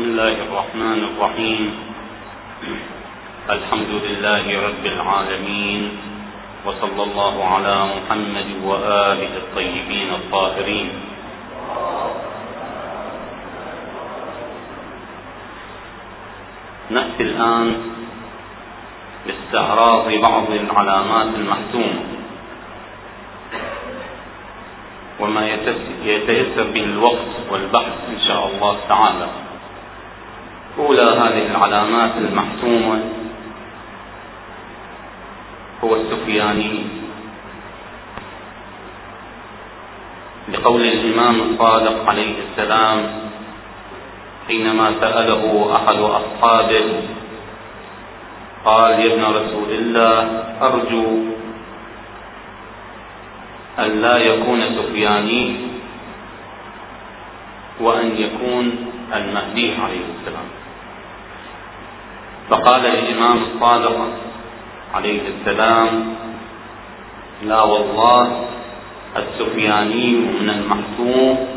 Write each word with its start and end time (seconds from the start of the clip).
بسم 0.00 0.16
الله 0.16 0.36
الرحمن 0.48 1.00
الرحيم. 1.12 1.62
الحمد 3.50 3.92
لله 4.04 4.44
رب 4.48 4.84
العالمين 4.96 5.82
وصلى 6.64 7.02
الله 7.02 7.34
على 7.44 7.76
محمد 7.94 8.48
وآله 8.64 9.32
الطيبين 9.44 10.10
الطاهرين. 10.20 10.88
نأتي 16.90 17.22
الآن 17.22 17.68
لاستعراض 19.28 20.06
بعض 20.08 20.48
العلامات 20.50 21.28
المحتومة 21.40 22.04
وما 25.20 25.42
يتيسر 26.08 26.66
به 26.72 26.84
الوقت 26.84 27.32
والبحث 27.52 27.96
إن 28.08 28.18
شاء 28.24 28.42
الله 28.48 28.74
تعالى. 28.88 29.49
أولى 30.78 31.02
هذه 31.02 31.46
العلامات 31.50 32.10
المحتومة 32.16 33.00
هو 35.84 35.96
السفياني. 35.96 36.84
لقول 40.52 40.82
الإمام 40.82 41.40
الصادق 41.40 42.10
عليه 42.10 42.34
السلام 42.50 42.98
حينما 44.48 44.94
سأله 45.00 45.76
أحد 45.76 45.98
أصحابه 45.98 46.84
قال 48.64 48.90
يا 49.00 49.14
ابن 49.14 49.24
رسول 49.24 49.70
الله 49.70 50.44
أرجو 50.62 51.06
أن 53.78 54.00
لا 54.00 54.16
يكون 54.16 54.60
سفياني 54.76 55.56
وأن 57.80 58.16
يكون 58.16 58.89
المهدي 59.14 59.74
عليه 59.84 60.04
السلام. 60.20 60.48
فقال 62.50 62.86
الإمام 62.86 63.38
الصادق 63.42 63.96
عليه 64.94 65.20
السلام 65.28 66.14
لا 67.42 67.62
والله 67.62 68.44
السفياني 69.16 70.10
من 70.40 70.50
المحتوم 70.50 71.48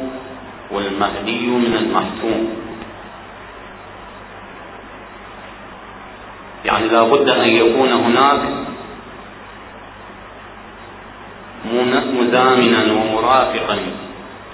والمهدي 0.72 1.48
من 1.48 1.74
المحتوم 1.76 2.42
يعني 6.66 6.88
لا 6.88 7.04
بد 7.04 7.34
أن 7.34 7.50
يكون 7.50 7.92
هناك 7.92 8.42
مزامنا 12.14 12.94
ومرافقا 12.94 13.78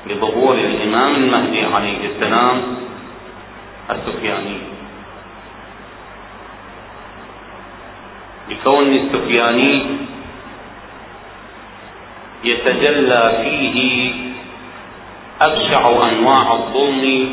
لظهور 0.07 0.55
الإمام 0.55 1.15
المهدي 1.15 1.65
عليه 1.65 1.97
السلام 2.09 2.61
السفياني. 3.91 4.57
لكون 8.49 8.93
السفياني 8.93 9.85
يتجلى 12.43 13.23
فيه 13.43 14.11
أبشع 15.41 16.09
أنواع 16.09 16.53
الظلم 16.53 17.29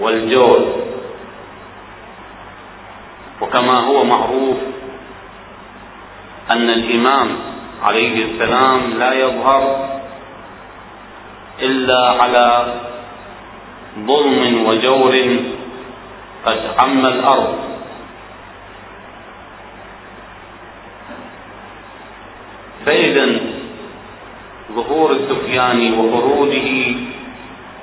والجور 0.00 0.76
وكما 3.40 3.74
هو 3.80 4.04
معروف 4.04 4.56
أن 6.54 6.70
الإمام 6.70 7.36
عليه 7.88 8.24
السلام 8.24 8.80
لا 8.98 9.12
يظهر 9.12 9.88
إلا 11.62 12.10
على 12.22 12.74
ظلم 13.98 14.66
وجور 14.66 15.14
قد 16.46 16.60
عم 16.82 17.02
الأرض. 17.06 17.54
فإذا 22.86 23.26
ظهور 24.72 25.12
السفياني 25.12 25.92
وخروجه 25.98 26.94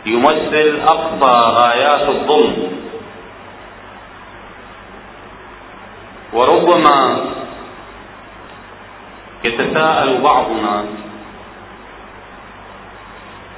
يمثل 0.06 0.80
أقصى 0.82 1.36
غايات 1.48 2.10
الظلم. 2.10 2.72
وربما 6.34 7.26
يتساءل 9.44 10.22
بعضنا 10.22 10.86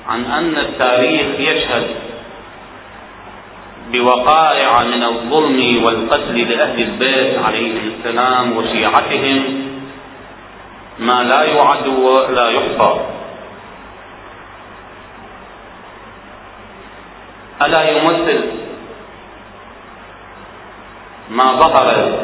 عن 0.07 0.25
أن 0.25 0.57
التاريخ 0.57 1.39
يشهد 1.39 1.87
بوقائع 3.91 4.83
من 4.83 5.03
الظلم 5.03 5.83
والقتل 5.83 6.37
لأهل 6.49 6.81
البيت 6.81 7.37
عليهم 7.45 7.77
السلام 7.97 8.57
وشيعتهم 8.57 9.65
ما 10.99 11.23
لا 11.23 11.43
يعد 11.43 11.87
ولا 11.87 12.49
يحصى. 12.49 12.99
ألا 17.61 17.81
يمثل 17.89 18.41
ما 21.29 21.45
ظهر 21.45 22.19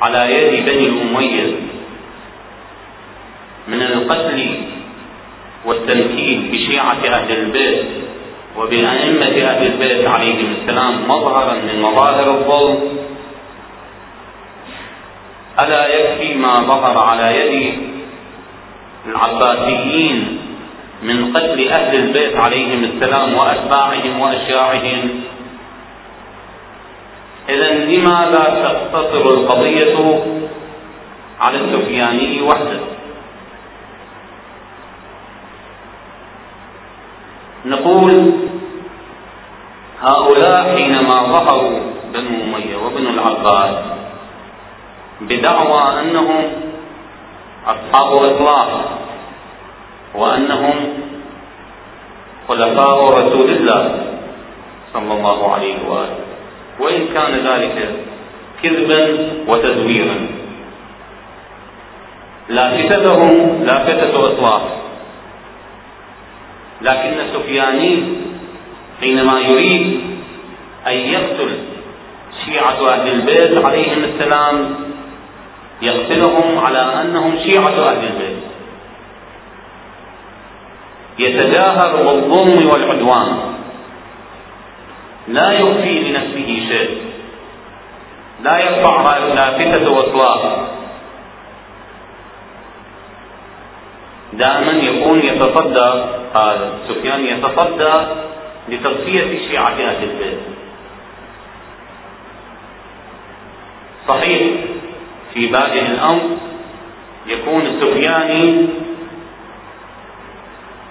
على 0.00 0.30
يد 0.30 0.64
بني 0.64 0.86
الأمية 0.86 1.56
من 3.68 3.82
القتل 3.82 4.60
والتنكيل 5.64 6.48
بشيعة 6.52 7.02
أهل 7.06 7.32
البيت 7.32 7.97
وبأئمة 8.58 9.36
أهل 9.50 9.66
البيت 9.66 10.06
عليهم 10.06 10.54
السلام 10.60 11.08
مظهرا 11.08 11.54
من 11.54 11.82
مظاهر 11.82 12.26
الظلم. 12.30 12.78
ألا 15.62 15.86
يكفي 15.86 16.34
ما 16.34 16.52
ظهر 16.52 16.98
على 16.98 17.26
يد 17.38 17.78
العباسيين 19.06 20.38
من 21.02 21.32
قتل 21.32 21.68
أهل 21.68 21.96
البيت 21.96 22.36
عليهم 22.36 22.84
السلام 22.84 23.34
وأتباعهم 23.34 24.20
وأشياعهم. 24.20 25.10
إذا 27.48 27.68
لماذا 27.74 28.44
تقتصر 28.64 29.24
القضية 29.38 29.96
على 31.40 31.58
السفياني 31.58 32.42
وحده؟ 32.42 32.80
نقول 37.66 38.32
هؤلاء 40.00 40.76
حينما 40.76 41.32
ظهروا 41.32 41.80
بنو 42.12 42.30
أمية 42.44 42.76
وبنو 42.76 43.10
العباس 43.10 43.74
بدعوى 45.20 46.00
أنهم 46.00 46.44
أصحاب 47.66 48.10
إطلاق 48.22 48.98
وأنهم 50.14 50.74
خلفاء 52.48 52.98
رسول 53.08 53.48
الله 53.50 53.82
صلى 54.92 55.12
الله 55.14 55.52
عليه 55.54 55.76
وآله. 55.88 56.18
وإن 56.80 57.08
كان 57.14 57.32
ذلك 57.46 57.94
كذبا 58.62 59.02
وتزويرا. 59.48 60.18
لافتتهم 62.48 63.64
لافتة 63.64 64.20
إطلاق. 64.20 64.62
لكن 66.82 67.20
السفياني 67.20 68.02
حينما 69.00 69.40
يريد 69.40 70.00
أن 70.86 70.92
يقتل 70.92 71.58
شيعة 72.44 72.88
أهل 72.92 73.08
البيت 73.08 73.68
عليهم 73.68 74.04
السلام 74.04 74.74
يقتلهم 75.82 76.58
على 76.58 77.02
أنهم 77.02 77.38
شيعة 77.38 77.90
أهل 77.90 78.04
البيت. 78.04 78.38
يتجاهر 81.18 81.96
بالظلم 81.96 82.70
والعدوان. 82.70 83.38
لا 85.28 85.46
يخفي 85.52 85.98
لنفسه 85.98 86.68
شيء. 86.68 86.98
لا 88.42 88.58
يرفع 88.58 89.18
لافتة 89.18 89.88
إطلاق 89.88 90.68
دائما 94.32 94.72
يكون 94.72 95.20
يتصدى 95.20 96.17
هذا 96.36 96.72
سفيان 96.88 97.24
يتصدى 97.24 98.06
لتصفية 98.68 99.48
شيعة 99.48 99.70
أهل 99.72 100.02
البيت. 100.02 100.38
صحيح 104.08 104.42
في 105.34 105.46
بادئ 105.46 105.86
الأمر 105.86 106.30
يكون 107.26 107.66
السفياني 107.66 108.66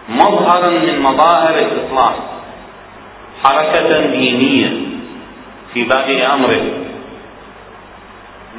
مظهرا 0.10 0.70
من 0.70 1.00
مظاهر 1.00 1.60
الإصلاح 1.60 2.16
حركة 3.44 4.08
دينية 4.12 4.72
في 5.74 5.84
بادئ 5.84 6.26
أمره. 6.26 6.64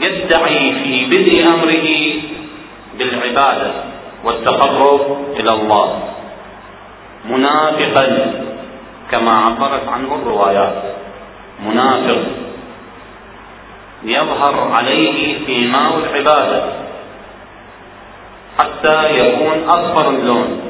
يدعي 0.01 0.73
في 0.85 1.07
بدء 1.07 1.55
أمره 1.55 1.87
بالعبادة 2.99 3.73
والتقرب 4.25 5.35
إلى 5.37 5.51
الله. 5.63 6.03
منافقا 7.25 8.33
كما 9.11 9.31
عبرت 9.31 9.89
عنه 9.89 10.15
الروايات. 10.15 10.83
منافق 11.67 12.23
يظهر 14.03 14.73
عليه 14.73 15.47
سيماء 15.47 15.99
العبادة 15.99 16.73
حتى 18.59 19.19
يكون 19.19 19.69
أصفر 19.69 20.11
اللون. 20.11 20.61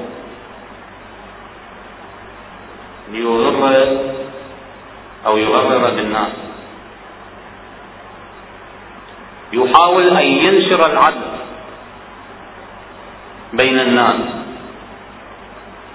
ليغر 3.13 3.97
أو 5.27 5.37
يغرر 5.37 5.91
بالناس. 5.91 6.33
يحاول 9.53 10.09
أن 10.09 10.27
ينشر 10.27 10.87
العدل 10.93 11.29
بين 13.53 13.79
الناس. 13.79 14.38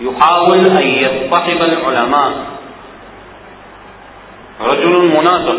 يحاول 0.01 0.59
أن 0.77 0.87
يصطحب 0.87 1.61
العلماء. 1.61 2.31
رجل 4.61 5.07
منافق. 5.07 5.57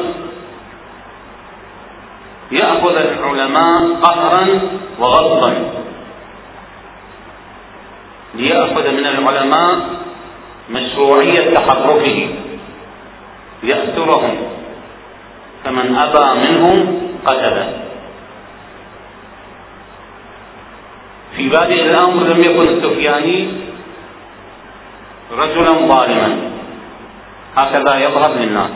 يأخذ 2.53 2.97
العلماء 2.97 3.95
قهرا 4.03 4.61
وغصبا 4.99 5.71
ليأخذ 8.35 8.91
من 8.91 9.07
العلماء 9.07 9.89
مشروعية 10.71 11.51
تحركه. 11.51 12.29
يأسرهم 13.63 14.37
فمن 15.65 15.97
أبى 15.97 16.41
منهم 16.41 17.01
قتله. 17.27 17.73
في 21.37 21.49
بادئ 21.49 21.83
الأمر 21.83 22.23
لم 22.23 22.41
يكن 22.41 22.71
السفياني 22.71 23.49
رجلا 25.43 25.73
ظالما. 25.89 26.29
هكذا 27.57 27.93
يظهر 27.99 28.35
للناس. 28.35 28.71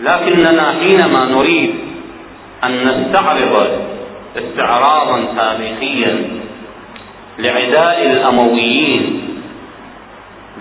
لكننا 0.00 0.66
حينما 0.80 1.24
نريد 1.24 1.74
أن 2.64 2.72
نستعرض 2.88 3.54
استعراضا 4.36 5.24
تاريخيا 5.36 6.28
لعداء 7.38 8.06
الأمويين 8.06 9.22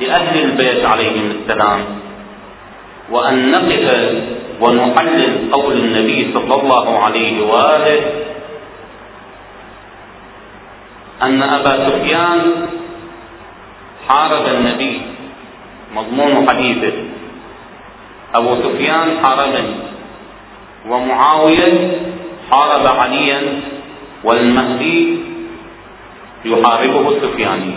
لأهل 0.02 0.42
البيت 0.42 0.86
عليهم 0.86 1.32
السلام 1.32 1.86
وأن 3.12 3.52
نقف 3.52 3.86
ونحلل 4.62 5.52
قول 5.52 5.74
النبي 5.78 6.34
صلى 6.34 6.62
الله 6.62 7.00
عليه 7.06 7.42
وآله 7.42 8.02
أن 11.26 11.44
أبا 11.44 11.74
سفيان 11.90 12.42
حارب 14.10 14.46
النبي. 14.48 15.02
مضمون 15.96 16.46
حديثه 16.50 16.94
أبو 18.36 18.56
سفيان 18.64 19.08
حاربني 19.26 19.76
ومعاوية 20.90 22.00
حارب 22.52 22.86
عليا. 23.04 23.42
والمهدي 24.24 25.20
يحاربه 26.46 27.06
السفياني. 27.10 27.74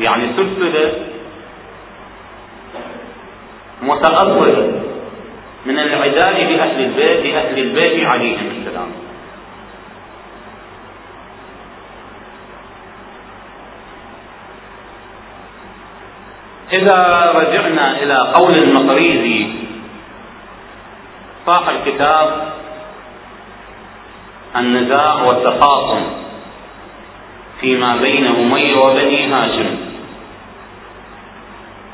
يعني 0.00 0.24
سلسلة 0.36 0.92
متأصلة 3.82 4.82
من 5.66 5.78
العداء 5.78 6.36
لأهل 6.44 6.78
البيت 6.84 7.26
لأهل 7.26 7.58
البيت 7.58 8.04
عليهم 8.04 8.46
السلام. 8.56 8.90
إذا 16.76 17.32
رجعنا 17.34 18.02
إلى 18.02 18.32
قول 18.34 18.54
المقريزي 18.54 19.46
صاح 21.46 21.68
الكتاب 21.68 22.52
النزاع 24.56 25.22
والتخاصم 25.22 26.02
فيما 27.60 27.96
بين 27.96 28.26
أمية 28.26 28.76
وبني 28.76 29.26
هاشم. 29.26 29.76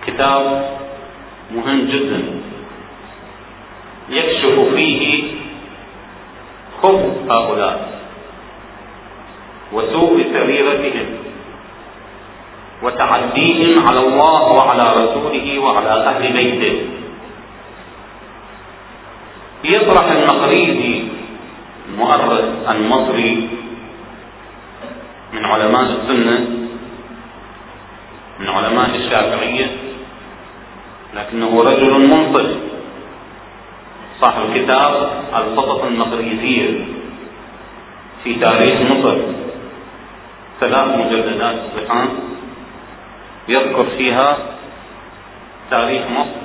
كتاب 0.07 0.71
مهم 1.55 1.81
جدا. 1.89 2.23
يكشف 4.09 4.75
فيه 4.75 5.23
خبث 6.83 7.31
هؤلاء 7.31 7.93
وسوء 9.73 10.23
سريرتهم. 10.33 11.22
وتعديهم 12.83 13.75
على 13.91 14.01
الله 14.01 14.43
وعلى 14.43 14.85
رسوله 14.93 15.59
وعلى 15.59 15.93
أهل 16.11 16.33
بيته. 16.33 16.75
يطرح 19.65 20.07
المقريزي 20.11 21.05
المؤرخ 21.89 22.33
المصري 22.69 23.49
من 25.33 25.45
علماء 25.45 25.83
السنة 25.83 26.39
من 28.41 28.49
علماء 28.49 28.91
الشافعية 28.95 29.71
لكنه 31.15 31.61
رجل 31.61 31.93
منصف. 32.07 32.49
صاحب 34.21 34.43
كتاب 34.55 34.93
الخطط 35.35 35.85
المقريزية 35.85 36.85
في 38.25 38.35
تاريخ 38.35 38.81
مصر. 38.81 39.19
ثلاث 40.61 40.87
مجلدات 40.99 41.57
صحان 41.77 42.09
يذكر 43.49 43.87
فيها 43.99 44.37
تاريخ 45.71 46.03
مصر 46.11 46.43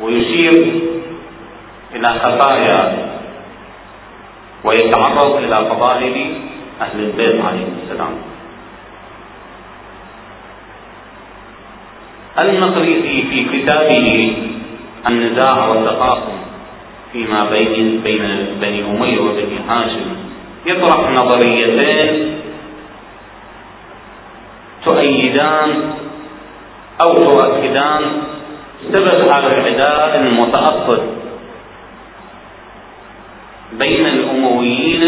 ويشير 0.00 0.52
إلى 1.94 2.08
خفايا 2.18 3.08
ويتعرض 4.64 5.36
إلى 5.36 5.56
فضائل 5.56 6.34
أهل 6.80 7.00
البيت 7.00 7.44
عليهم 7.44 7.78
السلام. 7.82 8.14
المقريزي 12.38 13.22
في 13.22 13.44
كتابه 13.44 14.36
النزاع 15.10 15.68
والتقاسم 15.68 16.38
فيما 17.12 17.50
بين 17.50 18.00
بين 18.04 18.46
بني 18.60 18.84
أمية 18.84 19.20
وبني 19.20 19.58
هاشم 19.68 20.16
يطرح 20.66 21.10
نظريتين 21.10 22.37
تؤيدان 24.88 25.70
أو 27.02 27.14
تؤكدان 27.14 28.02
سبب 28.92 29.28
هذا 29.28 29.46
العداء 29.46 30.16
المتأصل 30.20 31.02
بين 33.72 34.06
الأمويين 34.06 35.04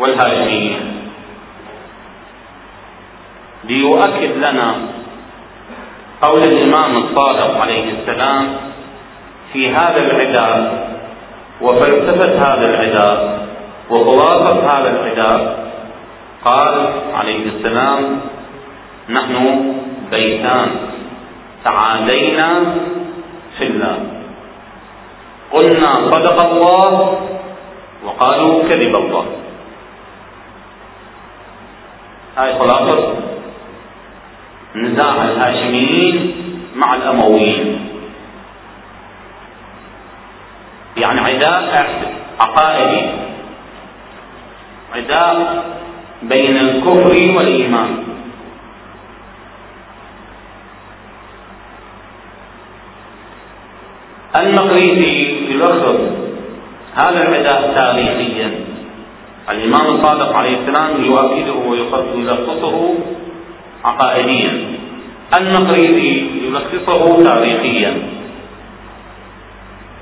والهاشميين. 0.00 0.80
ليؤكد 3.64 4.36
لنا 4.36 4.74
قول 6.22 6.42
الإمام 6.42 6.96
الصادق 6.96 7.60
عليه 7.60 7.84
السلام 7.92 8.56
في 9.52 9.70
هذا 9.70 9.96
العداء 10.00 10.84
وفلسفة 11.60 12.32
هذا 12.38 12.70
العداء 12.70 13.46
وخلاصة 13.90 14.66
هذا 14.70 14.90
العداء 14.90 15.63
قال 16.44 16.74
عليه 17.14 17.44
السلام 17.46 18.20
نحن 19.10 19.34
بيتان 20.10 20.70
تعادينا 21.64 22.48
في 23.58 23.64
الله. 23.66 23.98
قلنا 25.52 26.10
صدق 26.10 26.38
الله 26.44 27.20
وقالوا 28.04 28.62
كذب 28.68 28.94
الله. 28.96 29.26
هاي 32.36 32.58
خلاصة. 32.58 33.14
نزاع 34.74 35.24
الهاشميين 35.24 36.16
مع 36.76 36.94
الأمويين. 36.94 37.88
يعني 40.96 41.20
عداء 41.20 41.64
عقائدي 42.40 43.06
عداء 44.94 45.64
بين 46.28 46.56
الكفر 46.56 47.36
والإيمان. 47.36 48.04
المقريزي 54.36 55.14
يلخص 55.50 56.00
هذا 57.00 57.22
العداء 57.22 57.74
تاريخيا. 57.74 58.50
الإمام 59.50 59.86
الصادق 59.86 60.38
عليه 60.38 60.56
السلام 60.58 61.04
يؤكده 61.04 61.52
ويلخصه 61.52 62.94
عقائديا. 63.84 64.52
المقريزي 65.38 66.26
يلخصه 66.46 67.16
تاريخيا. 67.24 67.92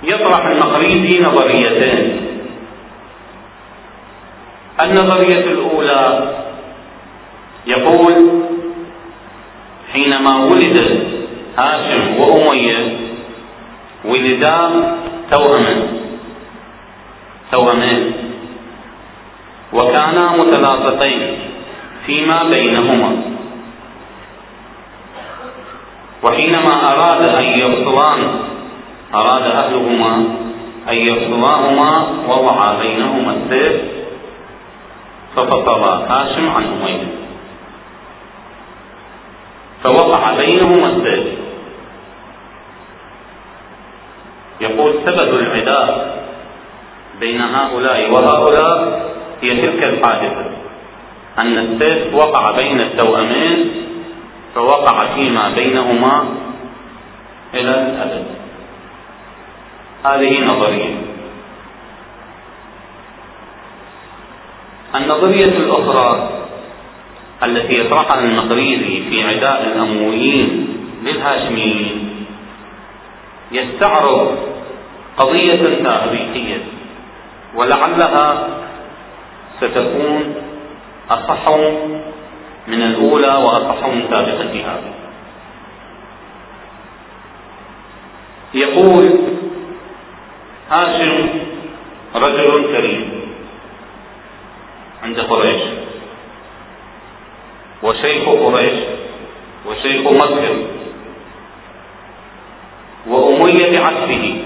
يطرح 0.02 0.46
المقريزي 0.46 1.20
نظريتين. 1.22 2.21
النظرية 4.84 5.44
الأولى 5.52 6.32
يقول 7.66 8.42
حينما 9.92 10.36
ولد 10.44 10.78
هاشم 11.62 12.16
وأمية 12.20 12.96
ولدا 14.04 14.58
توأما 15.30 15.74
توأمين 17.52 18.12
وكانا 19.72 20.32
متلاصقين 20.32 21.38
فيما 22.06 22.42
بينهما. 22.54 23.16
وحينما 26.24 26.74
أراد 26.92 27.26
أن 27.28 27.44
يفصلان 27.44 28.20
أراد 29.14 29.50
أهلهما 29.50 30.24
أن 30.88 30.94
يفصلاهما 30.94 32.06
وضع 32.28 32.74
بينهما 32.82 33.32
السيف 33.36 33.82
ففصل 35.36 35.82
هاشم 35.82 36.50
عن 36.50 36.64
أمية 36.64 37.06
فوقع 39.84 40.36
بينهما 40.36 40.86
السيف. 40.86 41.26
يقول 44.60 44.94
سبب 45.06 45.34
العداء 45.34 46.18
بين 47.20 47.40
هؤلاء 47.40 48.10
وهؤلاء 48.10 49.02
هي 49.42 49.50
تلك 49.50 49.84
الحادثة. 49.84 50.44
أن 51.42 51.58
السيف 51.58 52.14
وقع 52.14 52.56
بين 52.56 52.80
التوأمين 52.80 53.70
فوقع 54.54 55.14
فيما 55.14 55.48
بينهما 55.54 56.28
إلى 57.54 57.70
الأبد. 57.70 58.26
هذه 60.10 60.44
نظرية. 60.44 61.11
النظرية 64.94 65.56
الأخرى 65.56 66.30
التي 67.46 67.74
يطرحها 67.80 68.24
المقريزي 68.24 69.02
في 69.10 69.24
عداء 69.24 69.64
الأمويين 69.64 70.68
للهاشميين 71.02 72.24
يستعرض 73.52 74.38
قضية 75.18 75.82
تاريخية 75.84 76.58
ولعلها 77.54 78.48
ستكون 79.60 80.34
أصح 81.10 81.44
من 82.68 82.82
الأولى 82.82 83.34
وأصح 83.44 83.86
من 83.86 84.02
سابقتها. 84.10 84.78
يقول 88.54 89.18
هاشم 90.76 91.28
رجل 92.16 92.76
كريم. 92.76 93.31
عند 95.02 95.20
قريش. 95.20 95.62
وشيخ 97.82 98.28
قريش 98.28 98.78
وشيخ 99.66 100.12
مكة 100.12 100.56
وأمية 103.06 103.78
عكسه. 103.78 104.42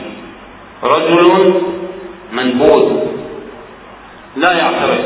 رجل 0.84 1.62
منبوذ 2.32 3.06
لا 4.36 4.52
يعترف 4.52 5.04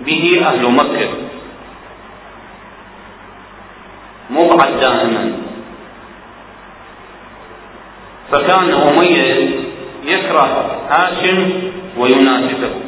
به 0.00 0.46
أهل 0.50 0.62
مكة. 0.64 1.08
مبعد 4.30 4.80
دائما 4.80 5.32
فكان 8.32 8.70
أمية 8.70 9.50
يكره 10.04 10.80
هاشم 10.90 11.52
وينافسه. 11.98 12.81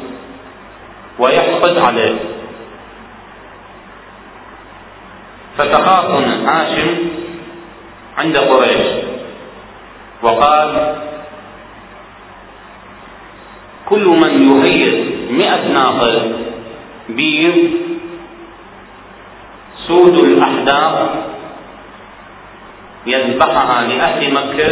ويحقد 1.19 1.77
عليه. 1.77 2.15
فتخاصم 5.57 6.45
هاشم 6.45 6.97
عند 8.17 8.37
قريش. 8.37 9.05
وقال 10.23 10.95
كل 13.89 14.05
من 14.05 14.33
يهيئ 14.49 15.03
مئة 15.31 15.67
ناقة 15.67 16.31
بيض 17.09 17.55
سود 19.87 20.25
الأحداث 20.25 21.09
يذبحها 23.07 23.87
لأهل 23.87 24.33
مكة 24.33 24.69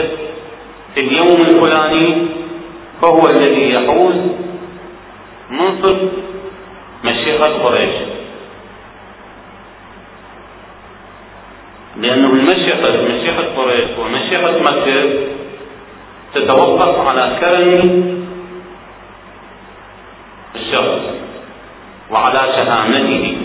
في 0.94 1.00
اليوم 1.00 1.38
الفلاني 1.42 2.26
فهو 3.02 3.30
الذي 3.30 3.74
يحوز 3.74 4.16
منصب 5.50 5.98
مشيخة 7.24 7.64
قريش. 7.64 7.96
لأنه 11.98 12.30
المشيخة 12.30 13.02
مشيخة 13.02 13.56
قريش 13.58 13.90
ومشيخة 14.00 14.60
مكة 14.60 15.10
تتوقف 16.34 17.08
على 17.08 17.40
كرم 17.40 17.70
الشخص 20.56 21.02
وعلى 22.12 22.54
شهامته. 22.56 23.38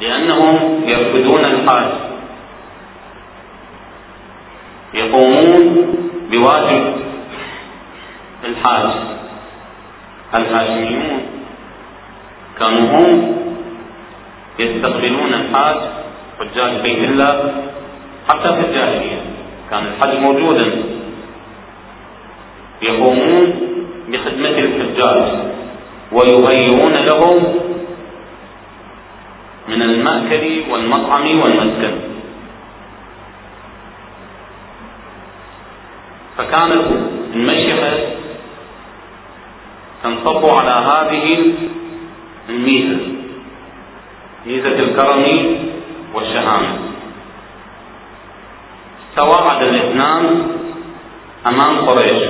لأنهم 0.00 0.82
يرفضون 0.86 1.44
الحاج. 1.44 1.92
يقومون 4.94 5.94
بواجب 6.30 6.94
الحاج. 8.44 8.90
الهاشميون 10.38 11.13
كانوا 12.64 12.88
هم 12.96 13.36
يستقبلون 14.58 15.34
الحاج 15.34 15.76
حجاج 16.40 16.80
بيت 16.82 16.98
الله 16.98 17.54
حتى 18.28 18.48
في 18.54 18.60
الجاهلية. 18.60 19.20
كان 19.70 19.82
الحج 19.86 20.18
موجودا. 20.26 20.66
يقومون 22.82 23.44
بخدمة 24.08 24.58
الحجاج 24.64 25.28
ويهيئون 26.12 26.94
لهم 26.94 27.54
من 29.68 29.82
المأكل 29.82 30.62
والمطعم 30.70 31.40
والمسكن. 31.40 31.94
فكانت 36.38 36.84
المشيخة 37.34 37.98
تنصب 40.02 40.42
على 40.56 40.86
هذه 40.86 41.52
الميزة 42.48 43.06
ميزة 44.46 44.78
الكرم 44.78 45.56
والشهامة. 46.14 46.78
تواعد 49.16 49.62
الإثنان 49.62 50.46
أمام 51.50 51.86
قريش. 51.86 52.22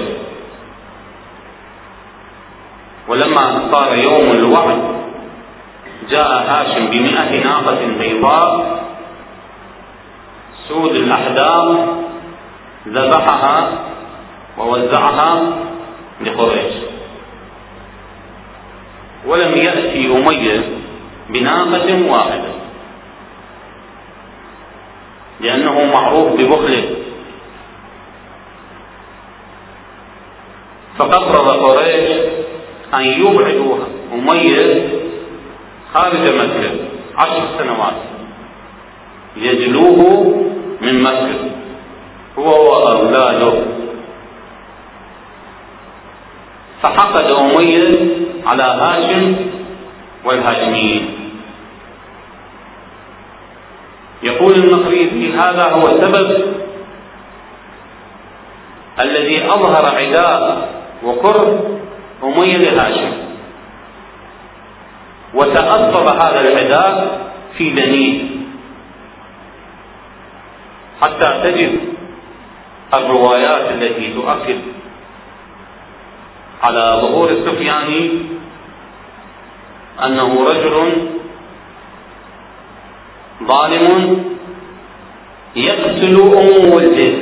ولما 3.08 3.70
صار 3.72 3.94
يوم 3.94 4.26
الوعد 4.38 4.82
جاء 6.10 6.30
هاشم 6.48 6.86
بمئة 6.86 7.44
ناقة 7.44 7.86
بيضاء. 7.98 8.84
سود 10.68 10.94
الأحداث 10.94 11.88
ذبحها 12.88 13.72
ووزعها 14.58 15.42
لقريش. 16.20 16.83
ولم 19.26 19.56
يأتي 19.56 20.06
أمية 20.06 20.68
بناقة 21.30 22.10
واحدة. 22.10 22.54
لأنه 25.40 25.84
معروف 25.96 26.32
ببخله. 26.32 26.84
فقرر 30.98 31.64
قريش 31.64 32.10
أن 32.94 33.02
يبعدوا 33.02 33.78
أمية 34.12 34.88
خارج 35.94 36.34
مكة 36.34 36.70
عشر 37.18 37.58
سنوات 37.58 37.94
يجلوه 39.36 40.34
من 40.80 41.02
مكة. 41.02 41.50
هو 42.38 42.44
وأولاده. 42.44 43.64
فحقد 46.82 47.24
أمية 47.24 48.23
على 48.46 48.62
هاشم 48.62 49.36
والهاشميين. 50.24 51.14
يقول 54.22 54.52
المقريزي 54.54 55.32
هذا 55.32 55.70
هو 55.70 55.82
السبب 55.86 56.54
الذي 59.00 59.46
أظهر 59.46 59.86
عداء 59.86 60.68
وكره 61.04 61.78
أمية 62.24 62.56
لهاشم 62.56 63.12
وتأثر 65.34 66.04
هذا 66.14 66.40
العداء 66.40 67.20
في 67.58 67.70
بنيه 67.70 68.22
حتى 71.02 71.40
تجد 71.42 71.80
الروايات 72.98 73.70
التي 73.70 74.14
تؤكد 74.14 74.60
على 76.68 77.02
ظهور 77.04 77.30
السفياني 77.30 78.10
أنه 80.02 80.44
رجل 80.44 81.06
ظالم 83.42 84.24
يقتل 85.56 86.16
أم 86.42 86.74
ولده. 86.74 87.12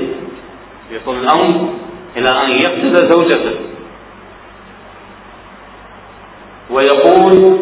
يصل 0.91 1.17
الأمر 1.17 1.69
إلى 2.17 2.29
أن 2.45 2.51
يقتل 2.51 3.11
زوجته. 3.11 3.57
ويقول 6.71 7.59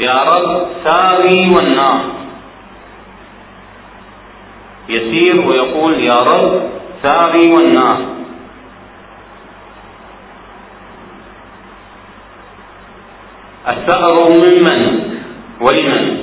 يا 0.00 0.22
رب 0.22 0.66
ساري 0.84 1.50
والنار. 1.56 2.00
يسير 4.88 5.40
ويقول 5.40 5.94
يا 5.94 6.22
رب 6.32 6.70
ساري 7.02 7.50
والنار. 7.56 8.17
الثأر 13.68 14.14
ممن 14.30 15.00
ولمن؟ 15.60 16.18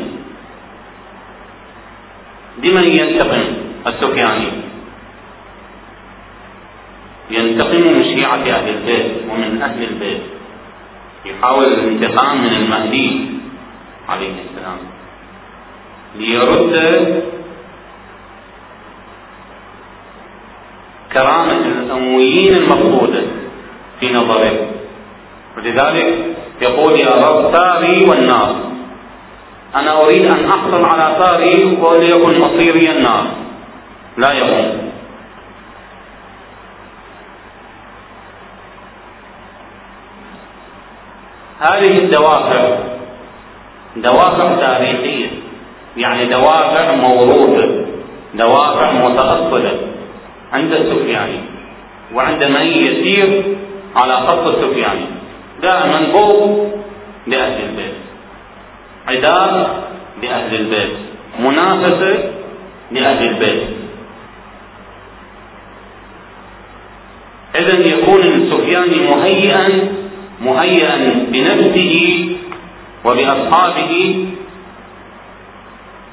لمن 2.64 2.84
ينتقم 2.84 3.44
السفياني 3.88 4.48
ينتقم 7.30 7.78
من 7.78 8.04
شيعة 8.04 8.36
أهل 8.36 8.70
البيت 8.70 9.12
ومن 9.30 9.62
أهل 9.62 9.84
البيت. 9.84 10.22
يحاول 11.26 11.66
الانتقام 11.66 12.42
من 12.42 12.54
المهدي 12.54 13.22
عليه 14.10 14.34
السلام. 14.46 14.78
ليرد 16.16 16.76
كرامة 21.14 21.66
الأمويين 21.66 22.54
المفقودة 22.54 23.24
في 24.00 24.14
نظره. 24.14 24.68
ولذلك 25.58 26.35
يقول 26.62 27.00
يا 27.00 27.12
رب 27.12 27.52
ثاري 27.52 28.06
والنار. 28.10 28.56
أنا 29.76 30.00
أريد 30.04 30.26
أن 30.26 30.46
أحصل 30.50 30.86
على 30.86 31.20
ثاري 31.20 31.78
وليكن 31.82 32.38
مصيري 32.40 32.92
النار. 32.92 33.28
لا 34.18 34.34
يقوم. 34.34 34.92
هذه 41.60 41.96
الدوافع. 42.04 42.78
دوافع 43.96 44.56
تاريخية. 44.56 45.30
يعني 45.98 46.26
دوافع 46.26 46.96
موروثة. 46.96 47.86
دوافع 48.34 48.92
متأصلة. 48.92 49.80
عند 50.54 50.72
السفياني 50.72 51.40
وعند 52.14 52.44
من 52.44 52.62
يسير 52.62 53.58
على 54.04 54.28
خط 54.28 54.48
السفياني 54.48 55.15
دائما 55.62 56.12
بغض 56.14 56.72
لأهل 57.28 57.64
البيت. 57.64 57.96
عداء 59.08 59.84
لأهل 60.24 60.56
البيت. 60.56 60.98
منافسة 61.40 62.32
لأهل 62.92 63.28
البيت. 63.28 63.64
إذا 67.62 67.94
يكون 67.94 68.22
السفياني 68.22 68.98
مهيئا 69.16 69.68
مهيئا 70.42 71.26
بنفسه 71.32 72.26
وبأصحابه 73.06 74.26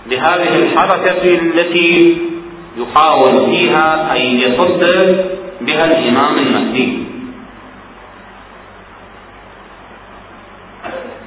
لهذه 0.06 0.54
الحركة 0.56 1.24
التي 1.24 2.16
يحاول 2.78 3.46
فيها 3.50 4.16
أن 4.16 4.20
يصد 4.20 4.82
بها 5.60 5.84
الإمام 5.84 6.38
المهدي. 6.38 6.98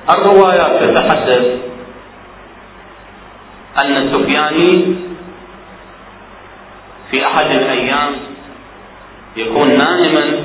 الروايات 0.09 0.83
تتحدث 0.83 1.45
أن 3.83 3.97
السفياني 3.97 4.95
في 7.11 7.27
أحد 7.27 7.45
الأيام 7.45 8.11
يكون 9.37 9.67
نائما 9.67 10.43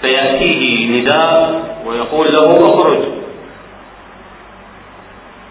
فيأتيه 0.00 1.00
نداء 1.00 1.68
ويقول 1.86 2.32
له 2.32 2.74
اخرج. 2.74 2.98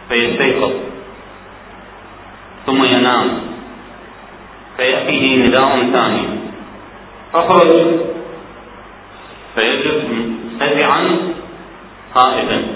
فيستيقظ. 0.10 0.72
ثم 2.66 2.84
ينام. 2.84 3.42
فيأتيه 4.78 5.36
نداء 5.36 5.92
ثاني. 5.94 6.28
اخرج. 7.36 7.72
فيجلس 9.56 10.04
مستدعا 10.06 11.18
خائفا 12.18 12.68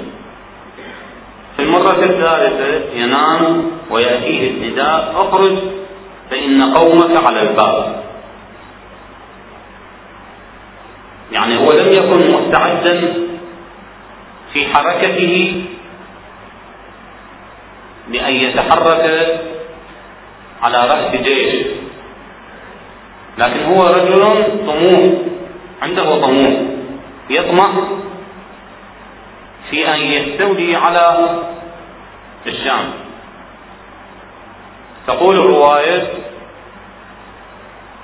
في 1.55 1.61
المرة 1.61 1.99
الثالثة 1.99 2.95
ينام 2.95 3.71
ويأتيه 3.89 4.51
النداء 4.51 5.13
أخرج 5.17 5.57
فإن 6.29 6.73
قومك 6.73 7.29
على 7.29 7.41
الباب. 7.41 8.03
يعني 11.31 11.57
هو 11.57 11.65
لم 11.83 11.87
يكن 11.89 12.33
مستعدا 12.33 13.13
في 14.53 14.67
حركته 14.67 15.63
لأن 18.11 18.33
يتحرك 18.33 19.39
على 20.63 20.77
رأس 20.87 21.21
جيش. 21.21 21.65
لكن 23.37 23.63
هو 23.63 23.83
رجل 23.83 24.21
طموح 24.67 25.13
عنده 25.81 26.13
طموح. 26.13 26.61
يطمح 27.29 27.71
في 29.71 29.93
أن 29.93 29.99
يستولي 29.99 30.75
على 30.75 31.29
الشام. 32.47 32.91
تقول 35.07 35.39
الرواية 35.39 36.07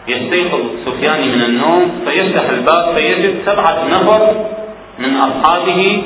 يستيقظ 0.08 0.62
سفيان 0.86 1.28
من 1.28 1.44
النوم 1.44 2.02
فيفتح 2.06 2.50
الباب 2.50 2.94
فيجد 2.94 3.42
سبعة 3.46 3.88
نفر 3.88 4.46
من 5.00 5.18
أصحابه 5.18 6.04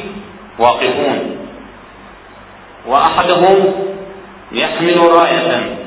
واقفون 0.60 1.38
وأحدهم 2.88 3.74
يحمل 4.52 4.98
راية. 4.98 5.78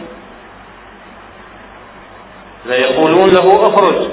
فيقولون 2.64 3.30
له 3.30 3.68
اخرج 3.68 4.08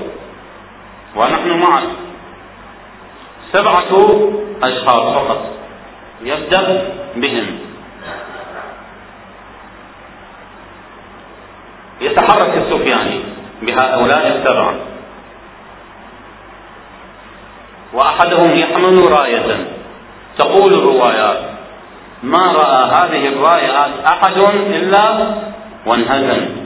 ونحن 1.15 1.50
معك. 1.50 1.88
سبعة 3.53 3.91
أشخاص 4.63 5.01
فقط 5.01 5.45
يبدأ 6.23 6.93
بهم. 7.15 7.59
يتحرك 12.01 12.57
السفياني 12.57 13.19
بهؤلاء 13.61 14.27
السبعة 14.27 14.75
وأحدهم 17.93 18.55
يحمل 18.55 19.19
راية. 19.19 19.67
تقول 20.39 20.71
الروايات 20.73 21.39
ما 22.23 22.43
رأى 22.47 22.83
هذه 22.95 23.27
الرايات 23.27 23.91
أحد 24.11 24.37
إلا 24.53 25.35
وانهزم. 25.85 26.61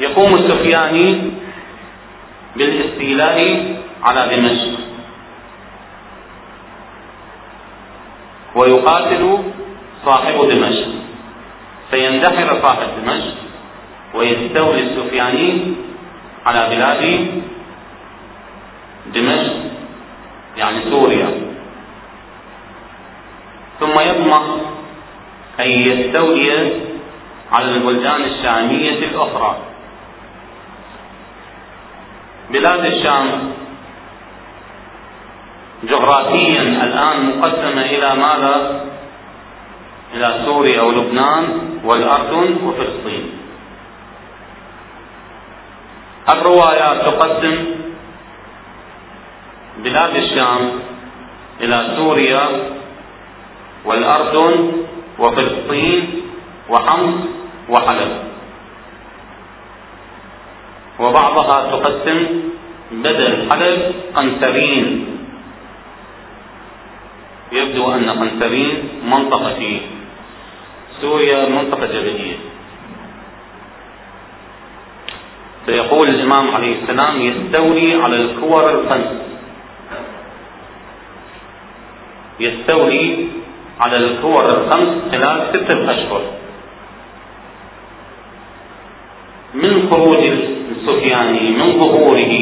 يقوم 0.00 0.30
السفياني 0.34 1.30
بالاستيلاء 2.56 3.38
على 4.02 4.36
دمشق. 4.36 4.80
ويقاتل 8.56 9.38
صاحب 10.04 10.48
دمشق. 10.48 10.88
فيندحر 11.90 12.62
صاحب 12.64 12.88
دمشق 13.02 13.34
ويستولي 14.14 14.80
السفياني 14.80 15.74
على 16.46 16.60
بلاد 16.76 17.02
دمشق 19.14 19.56
يعني 20.56 20.78
سوريا. 20.90 21.30
ثم 23.80 23.94
يطمح 24.00 24.42
أن 25.60 25.70
يستولي 25.70 26.72
على 27.52 27.68
البلدان 27.70 28.22
الشامية 28.22 28.98
الأخرى. 28.98 29.69
بلاد 32.52 32.84
الشام. 32.84 33.52
جغرافيا 35.84 36.62
الآن 36.62 37.38
مقسمة 37.38 37.82
إلى 37.82 38.14
ماذا؟ 38.14 38.84
إلى 40.14 40.42
سوريا 40.44 40.82
ولبنان 40.82 41.44
والأردن 41.84 42.56
وفلسطين. 42.66 43.30
الروايات 46.34 47.08
تقسم 47.08 47.56
بلاد 49.84 50.16
الشام 50.16 50.72
إلى 51.60 51.94
سوريا 51.96 52.46
والأردن 53.84 54.72
وفلسطين 55.18 56.22
وحمص 56.68 57.14
وحلب. 57.68 58.29
وبعضها 61.00 61.56
تقسم 61.70 62.18
بدل 62.92 63.48
حلب 63.52 63.80
قنسرين 64.14 65.06
يبدو 67.52 67.92
أن 67.92 68.10
قنسرين 68.10 68.88
منطقة 69.04 69.54
في 69.54 69.80
سوريا 71.00 71.48
منطقة 71.48 71.86
جبلية. 71.86 72.38
فيقول 75.66 76.08
الإمام 76.08 76.54
عليه 76.54 76.74
السلام 76.82 77.22
يستولي 77.22 77.94
على 78.02 78.16
الكور 78.16 78.70
الخمس 78.70 79.12
يستولي 82.40 83.26
على 83.86 83.96
الكور 83.96 84.44
الخمس 84.44 84.90
خلال 85.10 85.36
ستة 85.52 85.90
أشهر. 85.90 86.22
من 89.54 89.90
خروج 89.90 90.49
السفياني 90.80 91.50
من 91.50 91.80
ظهوره 91.80 92.34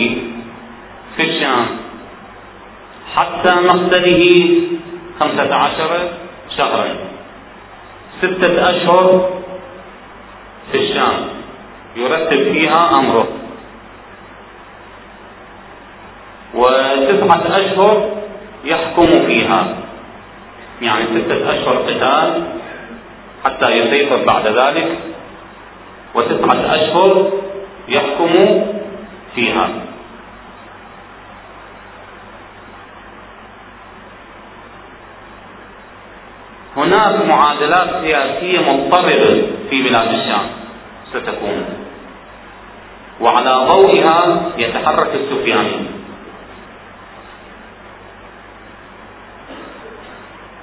في 1.17 1.23
الشام. 1.23 1.67
حتى 3.17 3.53
مقتله 3.63 4.23
خمسة 5.21 5.55
عشر 5.55 6.11
شهرا. 6.59 6.97
ستة 8.23 8.71
أشهر 8.71 9.31
في 10.73 10.79
الشام. 10.79 11.15
يرتب 11.97 12.53
فيها 12.53 12.99
أمره. 12.99 13.29
وتسعة 16.55 17.45
أشهر 17.51 18.11
يحكم 18.65 19.13
فيها. 19.27 19.75
يعني 20.83 21.05
ستة 21.05 21.51
أشهر 21.51 21.77
قتال 21.77 22.45
حتى 23.45 23.73
يسيطر 23.73 24.25
بعد 24.25 24.47
ذلك. 24.47 24.99
وتسعة 26.15 26.61
أشهر 26.71 27.33
يحكم 27.89 28.33
فيها. 29.35 29.69
هناك 36.77 37.31
معادلات 37.31 37.91
سياسية 38.05 38.73
مضطربة 38.73 39.43
في 39.71 39.83
بلاد 39.83 40.09
الشام 40.15 40.47
ستكون. 41.11 41.89
وعلى 43.21 43.69
ضوئها 43.69 44.51
يتحرك 44.59 45.11
السفياني 45.15 45.87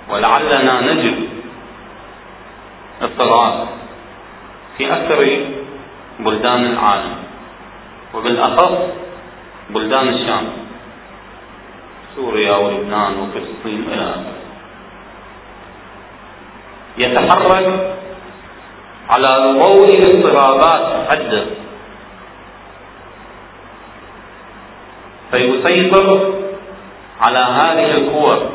ولعلنا 0.09 0.81
نجد 0.81 1.29
اضطراب 3.01 3.67
في 4.77 4.93
أكثر 4.93 5.19
بلدان 6.19 6.65
العالم. 6.65 7.15
وبالأخص 8.13 8.73
بلدان 9.69 10.07
الشام. 10.07 10.45
سوريا 12.15 12.55
ولبنان 12.57 13.13
وفلسطين 13.19 13.79
إلى 13.91 14.03
آخره. 14.09 14.35
يتحرك 16.97 17.97
على 19.11 19.59
ضوء 19.59 19.87
اضطرابات 20.07 20.83
عدة 21.11 21.45
فيسيطر 25.31 26.07
على 27.27 27.39
هذه 27.39 27.91
القوى 27.91 28.49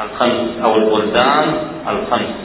الخمس 0.00 0.50
أو 0.64 0.76
البلدان 0.76 1.46
الخمس. 1.88 2.41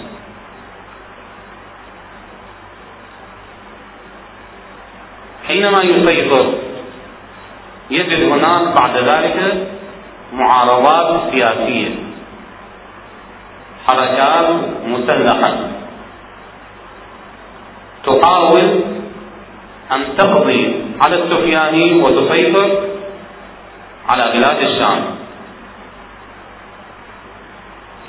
حينما 5.47 5.83
يسيطر 5.83 6.53
يجد 7.91 8.31
هناك 8.31 8.81
بعد 8.81 8.97
ذلك 8.97 9.67
معارضات 10.33 11.31
سياسية 11.31 11.95
حركات 13.87 14.49
مسلحة 14.87 15.57
تحاول 18.05 18.81
أن 19.91 20.17
تقضي 20.17 20.75
على 21.05 21.15
السفياني 21.23 22.01
وتسيطر 22.01 22.69
على 24.09 24.31
بلاد 24.33 24.57
الشام. 24.57 25.03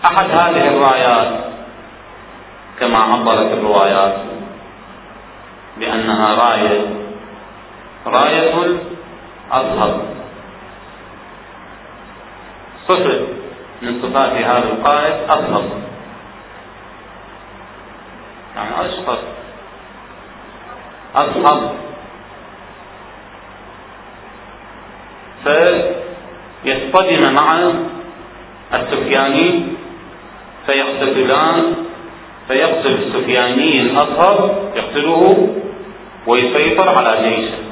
أحد 0.07 0.31
هذه 0.31 0.68
الرايات 0.68 1.29
كما 2.81 2.98
عبرت 2.98 3.53
الروايات 3.53 4.16
بأنها 5.79 6.35
رأية 6.35 7.08
راية 8.09 8.55
الأزهر 8.62 10.01
صفة 12.88 13.21
من 13.83 14.03
صفات 14.03 14.33
هذا 14.33 14.68
القائد 14.73 15.14
أزهر 15.31 15.64
يعني 18.57 18.71
أشخص 18.87 19.18
أصحب 21.16 21.71
فيصطدم 26.64 27.35
مع 27.42 27.73
السفياني 28.77 29.62
فيقتتلان 30.66 31.75
فيقتل 32.49 32.94
السفياني 32.94 33.73
الأصهر 33.81 34.38
يقتله 34.77 35.49
ويسيطر 36.27 36.88
على 36.99 37.29
جيشه. 37.29 37.68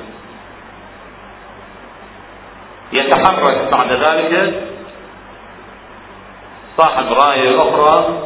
يتحرك 2.92 3.68
بعد 3.76 3.92
ذلك 3.92 4.62
صاحب 6.78 7.06
راية 7.12 7.58
أخرى 7.58 8.18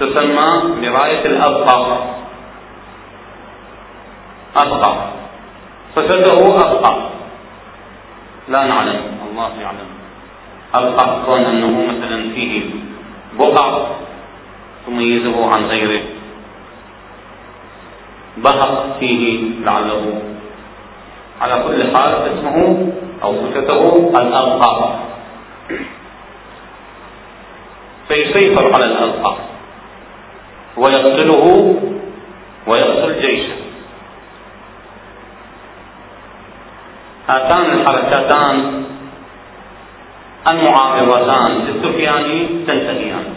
تسمى 0.00 0.48
براية 0.82 1.24
الأبقى 1.26 1.98
أبقى 4.56 4.92
فسده 5.96 6.38
أبقى 6.56 6.94
لا 8.48 8.64
نعلم. 8.66 9.00
الله 9.30 9.50
يعلم. 9.60 9.88
أبقى 10.74 11.04
كون 11.26 11.40
أنه 11.40 11.86
مثلا 11.92 12.34
فيه 12.34 12.70
بقع 13.38 13.86
تميزه 14.86 15.46
عن 15.54 15.64
غيره. 15.64 16.02
بهق 18.36 18.96
فيه 19.00 19.50
لعله 19.70 20.22
على 21.40 21.62
كل 21.62 21.96
حال 21.96 22.12
اسمه 22.14 22.86
أو 23.22 23.34
صفته 23.34 24.10
الأبقى 24.22 24.98
فيسيطر 28.08 28.72
على 28.74 28.84
الأبقى 28.84 29.36
ويقتله 30.76 31.44
ويقتل 32.66 33.20
جيشه. 33.20 33.54
هاتان 37.28 37.66
الحركتان 37.72 38.84
المعارضتان 40.50 41.50
للسفياني 41.52 42.48
تنتهيان. 42.68 43.34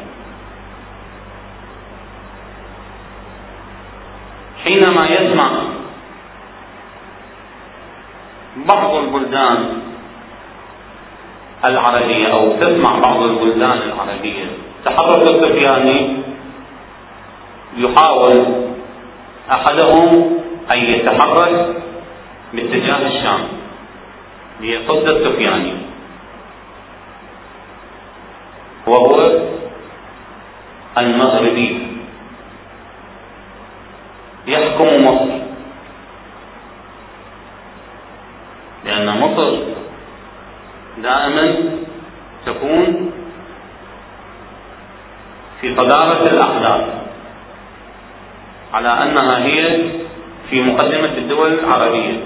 حينما 4.63 5.07
يسمع 5.09 5.76
بعض 8.65 8.95
البلدان 8.95 9.81
العربية 11.65 12.27
أو 12.33 12.51
تسمع 12.59 12.99
بعض 12.99 13.21
البلدان 13.21 13.77
العربية. 13.77 14.45
تحرك 14.85 15.29
السفياني 15.29 16.17
يحاول 17.77 18.45
أحدهم 19.51 20.39
أن 20.73 20.77
يتحرك 20.77 21.75
باتجاه 22.53 23.07
الشام 23.07 23.41
ليصد 24.61 25.07
السفياني. 25.07 25.73
وهو 28.87 29.17
المغربي. 30.97 31.87
يحكم 34.47 34.95
مصر. 35.05 35.46
لأن 38.87 39.19
مصر 39.19 39.51
دائما 41.03 41.55
تكون 42.45 43.11
في 45.61 45.75
صدارة 45.75 46.23
الأحداث 46.31 46.83
على 48.73 48.89
أنها 48.89 49.45
هي 49.45 49.81
في 50.49 50.61
مقدمة 50.61 51.17
الدول 51.17 51.53
العربية. 51.53 52.17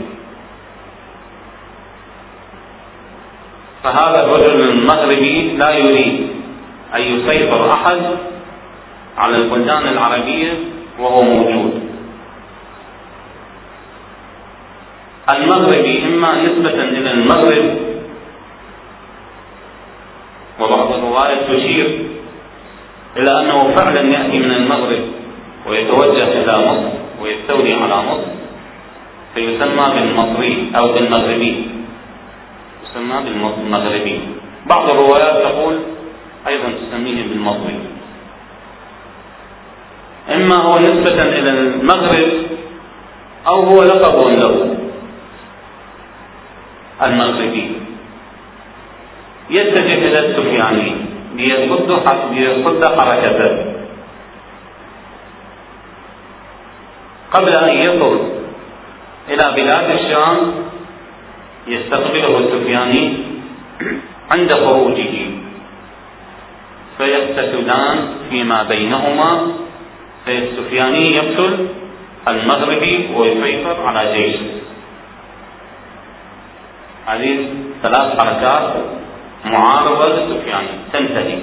فهذا 3.83 4.25
الرجل 4.25 4.69
المغربي 4.69 5.57
لا 5.57 5.69
يريد 5.71 6.27
أن 6.95 7.01
يسيطر 7.01 7.73
أحد 7.73 8.01
على 9.17 9.37
البلدان 9.37 9.87
العربية 9.87 10.53
وهو 10.99 11.21
موجود. 11.21 11.80
المغربي 15.29 16.05
إما 16.05 16.41
نسبة 16.41 16.83
إلى 16.83 17.11
المغرب 17.11 17.77
وبعض 20.59 20.93
الروايات 20.93 21.39
تشير 21.51 22.05
إلى 23.17 23.39
أنه 23.41 23.75
فعلا 23.75 24.01
يأتي 24.01 24.39
من 24.39 24.51
المغرب 24.51 25.03
ويتوجه 25.67 26.27
إلى 26.41 26.53
مصر 26.67 26.89
ويستولي 27.21 27.73
على 27.75 27.97
مصر 28.09 28.31
فيسمى 29.35 29.85
بالمصري 29.93 30.71
أو 30.81 30.93
بالمغربي. 30.93 31.67
يسمى 32.83 33.17
بالمغربي. 33.23 34.19
بعض 34.65 34.89
الروايات 34.89 35.43
تقول 35.43 35.79
أيضا 36.47 36.69
تسميه 36.81 37.23
بالمصري. 37.23 37.79
إما 40.29 40.55
هو 40.55 40.75
نسبة 40.77 41.19
إلى 41.21 41.49
المغرب 41.59 42.31
أو 43.47 43.55
هو 43.63 43.83
لقب 43.83 44.29
له. 44.39 44.80
المغربي 47.05 47.71
يتجه 49.49 49.93
إلى 50.07 50.19
السفياني 50.25 50.91
ليصد 51.35 51.89
ليصد 52.31 52.81
حركته. 52.99 53.51
قبل 57.33 57.51
أن 57.63 57.77
يصل 57.77 58.13
إلى 59.29 59.45
بلاد 59.57 59.87
الشام 59.99 60.37
يستقبله 61.67 62.37
السفياني 62.37 63.13
عند 64.35 64.51
خروجه. 64.53 65.13
فيقتتلان 66.97 67.97
فيما 68.29 68.63
بينهما. 68.63 69.47
فالسفياني 70.25 71.15
يقتل 71.15 71.67
المغربي 72.27 73.09
ويسيطر 73.15 73.87
على 73.87 74.01
جيشه. 74.13 74.60
هذه 77.05 77.53
ثلاث 77.83 78.21
حركات 78.21 78.73
معارضة 79.45 80.07
للسفياني 80.09 80.67
تنتهي. 80.93 81.39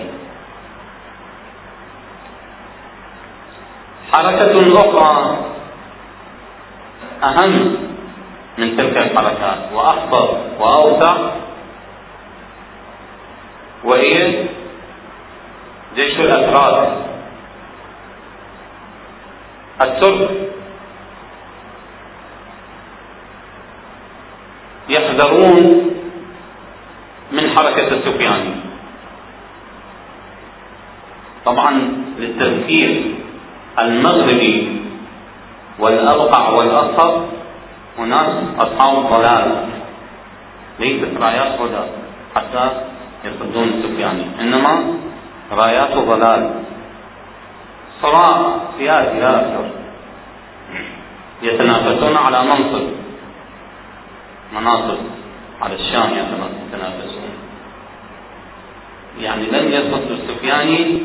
حركة 4.12 4.54
أخرى 4.72 5.38
أهم 7.22 7.76
من 8.58 8.76
تلك 8.76 8.96
الحركات 8.96 9.58
وأخطر 9.74 10.38
وأوسع 10.60 11.16
وهي 13.84 14.44
جيش 15.94 16.20
الأتراك. 16.20 16.92
الترك 19.82 20.47
يحذرون 24.88 25.56
من 27.32 27.50
حركة 27.56 27.88
السفياني 27.88 28.54
طبعا 31.46 31.92
للتذكير 32.18 33.14
المغربي 33.78 34.80
والأبقع 35.78 36.48
والأصفر 36.48 37.24
هناك 37.98 38.28
أصحاب 38.58 39.12
ضلال 39.12 39.68
ليست 40.80 41.20
رايات 41.20 41.60
هدى 41.60 41.84
حتى 42.34 42.70
يصدون 43.24 43.68
السفياني 43.68 44.24
إنما 44.40 44.94
رايات 45.52 45.94
ضلال 45.96 46.50
صراع 48.02 48.56
سياسي 48.78 49.20
لا 49.20 49.40
أكثر 49.40 49.64
يتنافسون 51.42 52.16
على 52.16 52.42
منصب. 52.42 52.86
مناصب 54.52 54.98
على 55.62 55.74
الشام 55.74 56.10
يتنافسون 56.12 57.32
يعني 59.20 59.46
لم 59.46 59.72
يصد 59.72 60.10
السفياني 60.10 61.00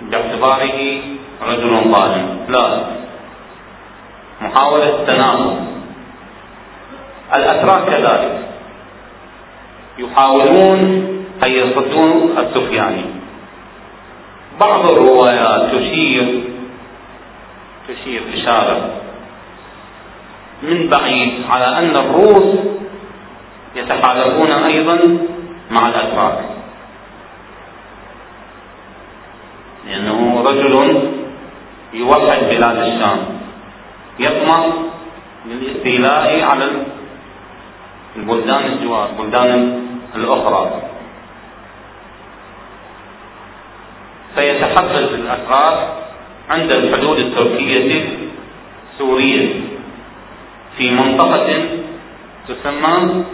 باعتباره 0.00 1.00
رجل 1.42 1.70
ظالم. 1.92 2.46
لا. 2.48 2.86
محاولة 4.40 5.04
تناقض 5.04 5.66
الأتراك 7.36 7.90
كذلك. 7.90 8.48
يحاولون 9.98 10.80
أن 11.42 11.50
يصدوا 11.50 12.40
السفياني. 12.40 13.04
بعض 14.64 14.90
الروايات 14.90 15.74
تشير 15.74 16.42
تشير 17.88 18.22
إشارة 18.34 18.90
من 20.62 20.88
بعيد 20.88 21.32
على 21.50 21.78
أن 21.78 21.96
الروس 21.96 22.58
يتحالفون 23.76 24.50
أيضا 24.64 25.18
مع 25.70 25.88
الأتراك. 25.88 26.38
لأنه 29.86 30.44
رجل 30.48 31.02
يوحد 31.94 32.40
بلاد 32.44 32.76
الشام. 32.76 33.18
يطمع 34.18 34.66
للاستيلاء 35.46 36.42
على 36.42 36.70
البلدان 38.16 38.64
الجوار 38.64 39.10
البلدان 39.10 39.82
الأخرى. 40.16 40.82
فيتحفز 44.34 45.12
الأتراك 45.12 45.88
عند 46.50 46.70
الحدود 46.76 47.18
التركية 47.18 48.08
سورية 48.98 49.75
في 50.76 50.90
منطقة 50.90 51.48
تسمى 52.48 53.24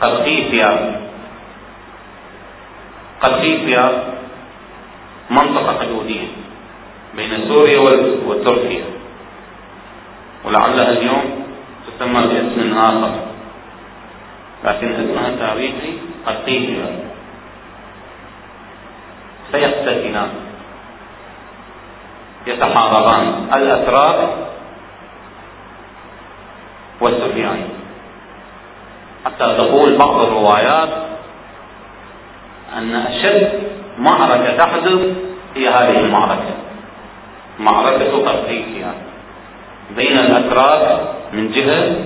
قرقيسيا 0.00 0.70
قرقيسيا 3.22 3.84
منطقة 5.30 5.78
حدودية 5.80 6.28
بين 7.16 7.32
سوريا 7.48 7.80
وتركيا. 8.26 8.84
ولعلها 10.44 10.90
اليوم 10.90 11.24
تسمى 11.86 12.20
باسم 12.26 12.78
آخر. 12.78 13.12
لكن 14.64 14.88
اسمها 14.92 15.28
التاريخي 15.28 15.92
قرقيسيا 16.26 16.86
سيقتتلان. 19.52 20.30
يتحاربان. 22.46 23.24
الأتراك 23.56 24.43
والسفياني 27.00 27.64
حتى 29.24 29.58
تقول 29.58 29.98
بعض 29.98 30.20
الروايات 30.20 30.88
أن 32.76 32.94
أشد 32.94 33.62
معركة 33.98 34.56
تحدث 34.56 35.00
هي 35.54 35.68
هذه 35.68 35.98
المعركة. 36.00 36.54
معركة 37.58 38.12
قرقيسيا 38.26 38.94
بين 39.96 40.18
الأتراك 40.18 41.00
من 41.32 41.50
جهة 41.50 41.96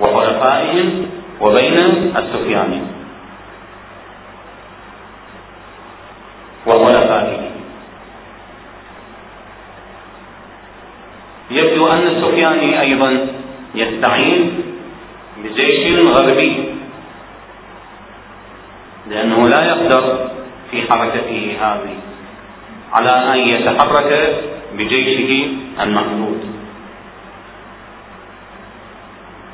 وحلفائهم 0.00 1.06
وبين 1.40 1.74
السفياني 2.16 2.82
وحلفائه 6.66 7.01
يبدو 11.52 11.84
أن 11.92 12.06
السفياني 12.06 12.80
أيضا 12.80 13.26
يستعين 13.74 14.62
بجيش 15.44 16.06
غربي 16.08 16.64
لأنه 19.10 19.48
لا 19.48 19.64
يقدر 19.64 20.30
في 20.70 20.82
حركته 20.90 21.56
هذه 21.60 21.96
على 22.92 23.10
أن 23.34 23.48
يتحرك 23.48 24.10
بجيشه 24.74 25.48
المحدود 25.80 26.40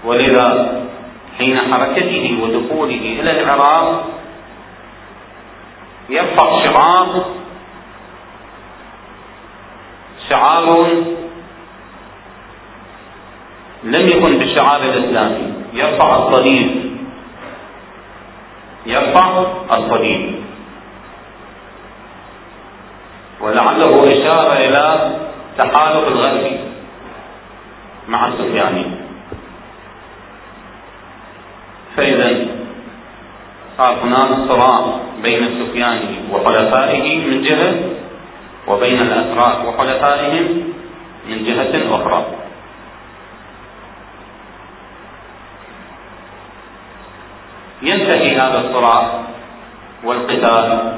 ولذا 0.04 0.46
حين 1.38 1.58
حركته 1.58 2.38
ودخوله 2.42 3.20
إلى 3.20 3.40
العراق 3.40 4.08
يرفع 6.10 6.64
شعار 6.64 7.26
شعار 10.28 10.88
لم 13.84 14.06
يكن 14.06 14.38
بالشعار 14.38 14.82
الإسلامي. 14.82 15.52
يرفع 15.72 16.16
الصليب 16.16 16.88
يرفع 18.86 19.44
الصليب 19.76 20.34
ولعله 23.40 23.92
إشارة 24.06 24.52
إلى 24.52 25.16
تحالف 25.58 26.08
الغرب 26.08 26.58
مع 28.08 28.28
السفياني 28.28 28.84
فإذا 31.96 32.46
صار 33.78 33.94
هناك 34.02 34.48
صراع 34.48 35.00
بين 35.22 35.42
سفيان 35.60 36.00
وحلفائه 36.32 37.26
من 37.26 37.42
جهة 37.42 37.74
وبين 38.68 39.00
الأتراك 39.00 39.64
وحلفائهم 39.68 40.62
من 41.28 41.44
جهة 41.44 41.94
أخرى. 41.96 42.26
ينتهي 47.82 48.36
هذا 48.36 48.58
الصراع 48.58 49.20
والقتال 50.04 50.92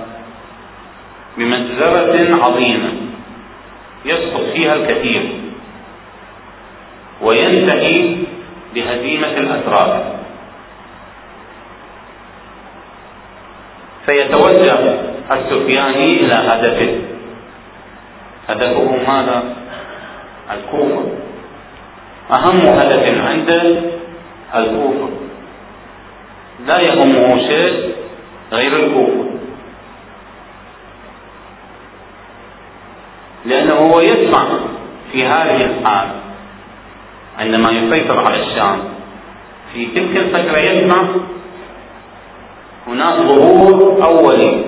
بمجزرة 1.38 2.44
عظيمة 2.44 2.92
يسقط 4.04 4.42
فيها 4.54 4.72
الكثير. 4.74 5.22
وينتهي 7.22 8.16
بهزيمة 8.74 9.26
الأتراك 9.26 10.04
فيتوجه 14.06 15.00
السفياني 15.36 16.20
إلى 16.20 16.36
هدفه. 16.36 16.98
هدفه 18.48 18.96
ماذا؟ 19.12 19.42
الكوفة. 20.52 21.04
أهم 22.38 22.56
هدف 22.56 23.18
عنده 23.28 23.76
الكوفة. 24.60 25.19
لا 26.66 26.78
يهمه 26.78 27.28
شيء 27.48 27.94
غير 28.52 28.76
الكوفة 28.76 29.30
لأنه 33.44 33.74
هو 33.74 34.00
يسمع 34.02 34.58
في 35.12 35.26
هذه 35.26 35.64
الحال. 35.64 36.08
عندما 37.38 37.70
يسيطر 37.70 38.18
على 38.18 38.42
الشام 38.42 38.78
في 39.72 39.86
تلك 39.86 40.16
الفترة 40.16 40.58
يسمع 40.58 41.04
هناك 42.86 43.14
ظهور 43.14 44.04
أولي 44.04 44.64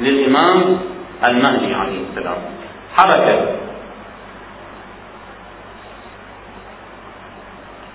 للإمام 0.00 0.78
المهدي 1.28 1.74
عليه 1.74 2.00
السلام. 2.10 2.38
حركة. 2.96 3.46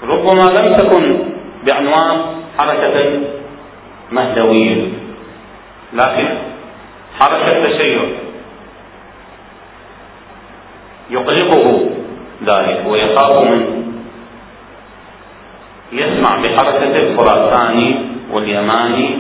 ربما 0.04 0.44
لم 0.60 0.74
تكن 0.74 1.20
بعنوان 1.68 2.41
حركة 2.60 3.20
مهدوية. 4.12 4.88
لكن 5.94 6.28
حركة 7.20 7.68
تشيع 7.68 8.02
يقلقه 11.10 11.90
ذلك 12.44 12.84
ويخاف 12.88 13.54
منه. 13.54 13.84
يسمع 15.92 16.36
بحركة 16.44 16.96
الخراساني 16.96 17.96
واليماني. 18.32 19.18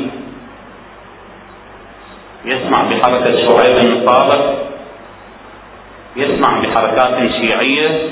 يسمع 2.45 2.83
بحركة 2.83 3.35
شعيب 3.35 3.85
بن 3.85 4.05
طارق 4.05 4.67
يسمع 6.15 6.59
بحركات 6.59 7.31
شيعية. 7.31 8.09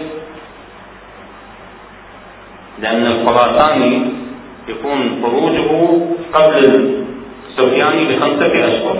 لأن 2.80 3.06
الخراساني 3.06 4.19
يكون 4.70 5.22
خروجه 5.24 5.70
قبل 6.34 6.58
السفياني 7.48 8.02
بخمسة 8.06 8.54
أشهر. 8.68 8.98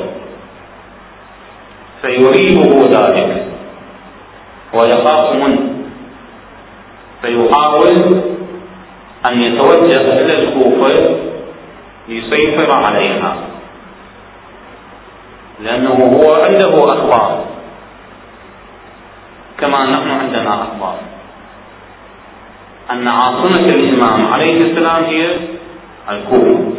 فيريبه 2.02 2.90
ذلك. 2.98 3.46
ويخاف 4.74 5.36
منه. 5.36 5.60
فيحاول 7.22 8.24
أن 9.30 9.42
يتوجه 9.42 10.02
إلى 10.22 10.44
الكوفة 10.44 11.20
ليسيطر 12.08 12.78
عليها. 12.78 13.36
لأنه 15.62 15.94
هو 15.94 16.34
عنده 16.46 16.74
أخبار. 16.84 17.46
كما 19.62 19.86
نحن 19.86 20.10
عندنا 20.10 20.64
أخبار. 20.64 20.98
أن 22.92 23.08
عاصمة 23.08 23.66
الإمام 23.66 24.34
عليه 24.34 24.58
السلام 24.58 25.04
هي 25.04 25.59
الكوفة 26.10 26.74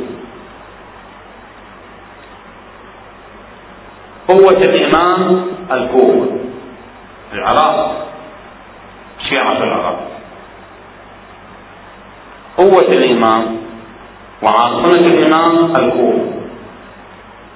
قوة 4.28 4.58
الإمام 4.62 5.46
الكوفة 5.72 6.26
العراق 7.32 8.06
شيعة 9.28 9.56
العراق. 9.56 10.00
قوة 12.58 12.88
الإمام 12.88 13.56
وعاصمة 14.42 14.98
الإمام 15.10 15.72
الكوفة 15.76 16.30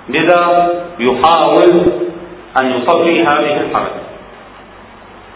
لذا 0.09 0.71
يحاول 0.99 1.93
أن 2.63 2.67
يصفي 2.71 3.23
هذه 3.23 3.61
الحركة. 3.61 4.01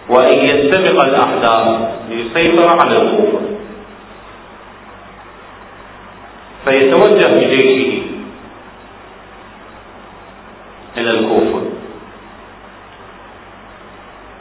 وأن 0.08 0.36
يستبق 0.38 1.04
الأحداث 1.04 1.88
ليسيطر 2.08 2.68
على 2.82 2.96
الكوفة 3.02 3.40
فيتوجه 6.68 7.26
بجيشه 7.34 8.02
إلى 10.96 11.10
الكوفة 11.10 11.62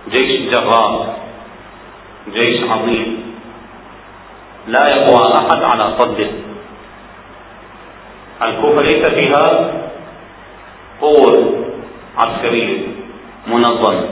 جيش 0.09 0.53
جراء 0.53 1.19
جيش 2.33 2.63
عظيم. 2.69 3.33
لا 4.67 4.87
يقوى 4.95 5.33
أحد 5.35 5.63
على 5.63 5.95
صده. 5.99 6.29
الكوفة 8.43 8.83
ليس 8.83 9.09
فيها 9.09 9.73
قوة 11.01 11.65
عسكرية 12.21 12.87
منظمة. 13.47 14.09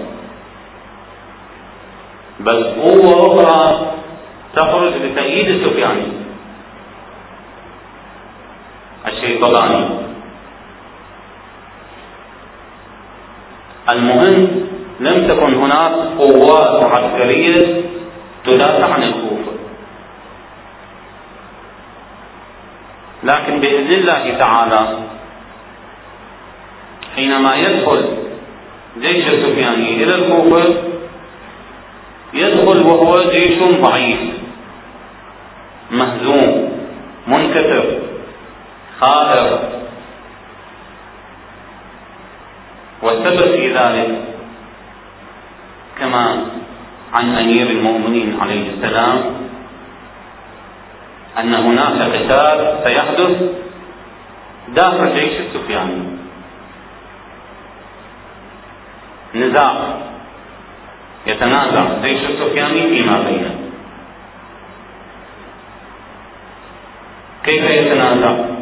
بل 2.40 2.64
قوة 2.64 3.14
أخرى 3.28 3.92
تخرج 4.56 4.94
لتأييد 4.94 5.48
السفياني 5.48 6.25
الشيطاني 9.08 9.90
المهم 13.92 14.66
لم 15.00 15.28
تكن 15.28 15.54
هناك 15.56 15.92
قوات 16.20 16.86
عسكرية 16.86 17.82
تدافع 18.46 18.94
عن 18.94 19.04
الكوفة. 19.04 19.52
لكن 23.24 23.60
بإذن 23.60 23.92
الله 23.92 24.38
تعالى 24.40 24.98
حينما 27.16 27.56
يدخل 27.56 28.18
جيش 29.02 29.28
السفياني 29.28 30.04
إلى 30.04 30.16
الكوفة 30.16 30.76
يدخل 32.34 32.86
وهو 32.88 33.14
جيش 33.32 33.60
ضعيف 33.70 34.20
مهزوم 35.92 36.72
منكسر. 37.28 38.05
خائر 39.06 39.60
والسبب 43.02 43.40
في 43.56 43.74
ذلك 43.74 44.10
كما 46.00 46.46
عن 47.20 47.36
أمير 47.38 47.70
المؤمنين 47.70 48.38
عليه 48.42 48.70
السلام 48.74 49.18
أن 51.40 51.54
هناك 51.54 51.98
قتال 52.16 52.80
سيحدث 52.86 53.34
داخل 54.68 55.14
جيش 55.16 55.34
السفياني 55.40 56.04
نزاع 59.36 59.74
يتنازع 61.28 61.86
جيش 62.02 62.22
السفياني 62.30 62.82
فيما 62.90 63.22
بينه. 63.22 63.56
كيف 67.44 67.64
يتنازع؟ 67.64 68.55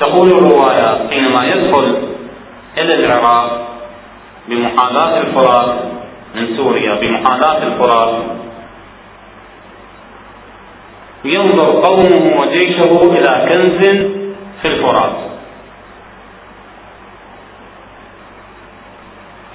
تقول 0.00 0.28
الرواية 0.28 1.08
حينما 1.10 1.46
يدخل 1.46 1.86
إلى 2.78 2.90
العراق 3.00 3.68
بمحاذاة 4.48 5.20
الفرات 5.20 5.74
من 6.34 6.56
سوريا 6.56 6.94
بمحاذاة 6.94 7.62
الفرات 7.66 8.22
ينظر 11.24 11.68
قومه 11.80 12.36
وجيشه 12.40 12.92
إلى 13.02 13.48
كنز 13.48 13.86
في 14.62 14.68
الفرات. 14.68 15.16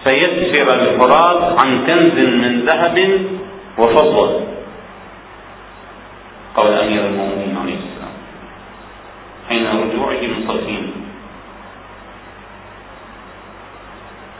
فيسفر 0.06 0.74
الفرات 0.74 1.66
عن 1.66 1.86
كنز 1.86 2.18
من 2.44 2.66
ذهب 2.66 2.98
وفضة. 3.78 4.42
قول 6.56 6.74
أمير 6.74 7.06
المؤمنين 7.06 7.58
عليه 7.62 7.76
السلام 7.76 8.14
حين 9.50 9.66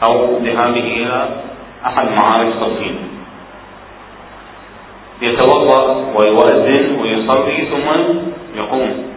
أو 0.10 0.38
ذهابه 0.38 0.88
إلى 0.98 1.30
أحد 1.86 2.08
معارك 2.20 2.54
صفين 2.62 2.96
يتوضأ 5.22 5.84
ويؤذن 6.16 7.00
ويصلي 7.02 7.58
ثم 7.72 7.88
يقوم. 8.56 9.12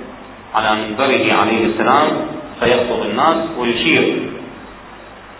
على 0.54 0.70
منبره 0.80 1.32
عليه 1.32 1.66
السلام 1.66 2.10
فيخطب 2.60 3.02
الناس 3.02 3.36
ويشير 3.58 4.22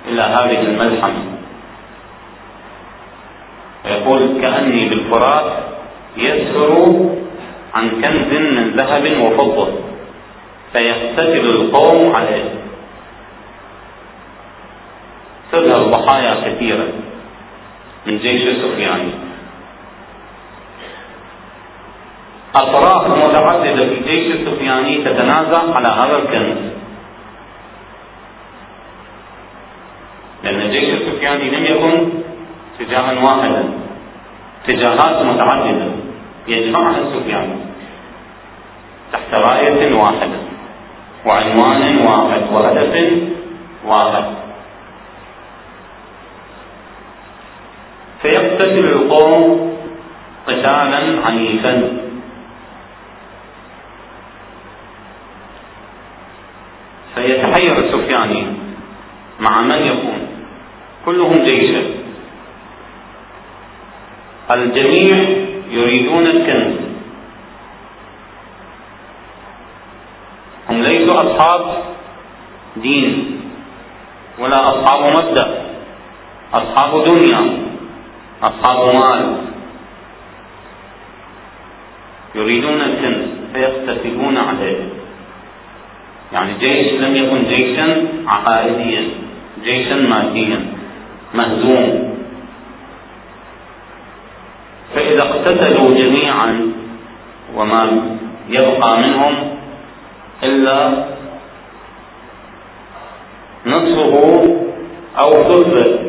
إلى 0.09 0.23
هذه 0.23 0.61
الملحمة 0.61 1.25
ويقول 3.85 4.41
كأني 4.43 4.89
بالفرات 4.89 5.53
يسهر 6.17 6.73
عن 7.75 7.91
كنز 7.91 8.31
من 8.33 8.77
ذهب 8.77 9.05
وفضة. 9.27 9.69
فيقتتل 10.77 11.47
القوم 11.47 12.17
عليه. 12.17 12.64
تظهر 15.55 15.91
ضحايا 15.91 16.35
كثيرة 16.45 16.89
من 18.07 18.19
جيش 18.19 18.43
سفيان 18.63 19.11
أطراف 22.57 23.07
متعددة 23.07 23.81
في 23.81 23.95
الجيش 23.99 24.35
السفياني 24.35 25.05
تتنازع 25.05 25.63
على 25.77 25.89
هذا 26.01 26.17
الكنز. 26.17 26.59
لأن 30.45 30.61
الجيش 30.61 31.01
السفياني 31.01 31.51
لم 31.51 31.65
يكن 31.65 32.09
اتجاها 32.81 33.13
واحدا. 33.25 33.65
اتجاهات 34.65 35.23
متعددة. 35.23 35.89
يجمعها 36.49 36.99
السفياني 36.99 37.57
تحت 39.13 39.41
راية 39.51 39.95
واحدة. 39.95 40.39
وعنوان 41.27 42.07
واحد. 42.07 42.43
وهدف 42.53 43.13
واحد. 43.85 44.44
فيقتتل 48.55 48.85
القوم 48.85 49.75
قتالا 50.47 51.27
عنيفا. 51.27 51.75
فيتحير 57.15 57.77
السفياني 57.77 58.47
مع 59.41 59.63
من 59.63 59.87
يكون 59.87 60.21
كلهم 61.07 61.45
جيشا. 61.45 61.83
الجميع 64.55 65.17
يريدون 65.71 66.27
الكنز. 66.27 66.75
هم 70.71 70.83
ليسوا 70.83 71.17
أصحاب 71.17 71.83
دين 72.77 73.41
ولا 74.39 74.59
أصحاب 74.71 75.01
مبدا 75.17 75.65
أصحاب 76.55 77.05
دنيا. 77.05 77.74
أصحاب 78.45 78.95
مال 78.95 79.37
يريدون 82.35 82.81
الكنز 82.81 83.29
فيقتتلون 83.53 84.37
عليه. 84.37 84.79
يعني 86.33 86.53
جيش 86.59 86.93
لم 86.93 87.17
يكن 87.17 87.49
جيشا 87.49 88.07
عقائديا 88.27 89.03
جيشا 89.65 89.95
ماديا 89.95 90.61
مهزوم. 91.35 92.15
فإذا 94.95 95.23
اقتتلوا 95.23 95.99
جميعا 95.99 96.73
وما 97.57 97.83
يبقى 98.49 98.99
منهم 98.99 99.35
إلا 100.43 101.05
نصفه 103.67 104.15
أو 105.19 105.29
ثلثه 105.31 106.04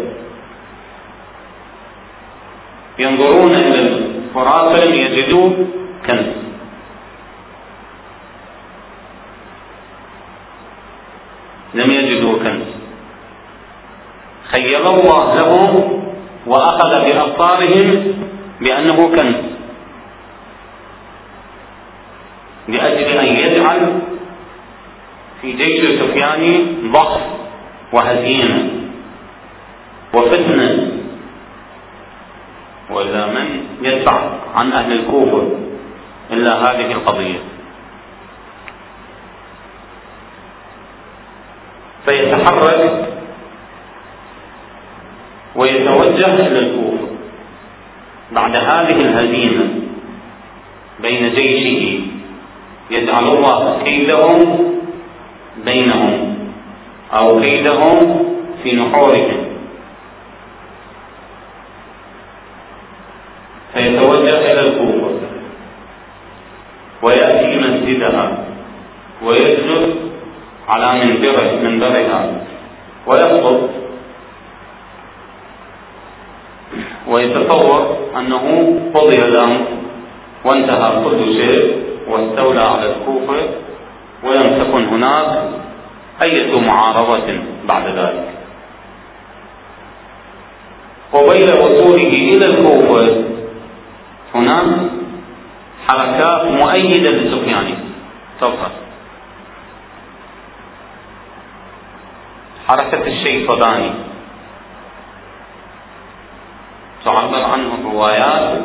ينظرون 3.00 3.56
إلى 3.56 3.80
الفرات 3.80 4.82
فلم 4.82 4.94
يجدوا 4.94 5.50
كنز. 6.08 6.26
لم 11.74 11.92
يجدوا 11.92 12.38
كنز. 12.40 12.68
خير 14.56 14.82
الله 14.94 15.36
لهم 15.36 16.04
وأخذ 16.48 17.02
بأبصارهم 17.02 18.14
بأنه 18.62 18.96
كنز. 18.96 19.36
لأجل 22.68 23.28
أن 23.28 23.36
يجعل 23.36 24.00
في 25.42 25.54
جيش 25.54 25.88
السفياني 25.88 26.66
ضعف 26.92 27.22
وهزيمة 27.94 28.70
وفتنة. 30.14 30.95
وإذا 32.96 33.26
من 33.26 33.48
يدفع 33.82 34.30
عن 34.56 34.72
أهل 34.74 34.92
الكوفة 34.92 35.52
إلا 36.32 36.54
هذه 36.62 36.92
القضية 36.92 37.40
فيتحرك 42.08 43.08
ويتوجه 45.56 46.34
إلى 46.48 46.60
الكوفة 46.60 47.08
بعد 48.32 48.58
هذه 48.58 49.02
الهزيمة 49.02 49.68
بين 51.02 51.34
جيشه 51.36 52.00
يجعل 52.92 53.28
الله 53.28 53.84
كيدهم 53.84 54.72
بينهم 55.66 56.38
أو 57.18 57.42
كيدهم 57.42 58.26
في 58.64 58.76
نحورهم 58.76 59.46
فيتوجه 63.74 64.38
إلى 64.52 64.62
الكوفة 64.62 65.16
ويأتي 67.36 67.58
مسجدها 67.60 68.38
ويسجد 69.24 69.96
على 70.70 71.00
منبره 71.06 71.52
منبرها 71.64 72.32
ويخطب. 73.08 73.70
ويتصور 77.08 77.98
أنه 78.18 78.46
قضي 78.94 79.18
الأمر 79.28 79.66
وانتهى 80.46 81.04
كل 81.04 81.34
شيء 81.38 81.84
واستولى 82.10 82.60
على 82.62 82.86
الكوفة 82.96 83.50
ولم 84.24 84.64
تكن 84.64 84.84
هناك 84.86 85.50
أية 86.24 86.62
معارضة 86.62 87.40
بعد 87.70 87.88
ذلك. 87.88 88.30
قبيل 91.14 91.48
وصوله 91.64 92.10
إلى 92.10 92.46
الكوفة 92.46 93.24
هناك 94.36 94.90
حركات 95.88 96.44
مؤيدة 96.46 97.10
لسفيان 97.12 97.78
تظهر 98.42 98.72
حركة 102.68 103.08
الشيطاني 103.08 103.92
تعبر 107.06 107.44
عنه 107.44 107.70
الروايات 107.76 108.62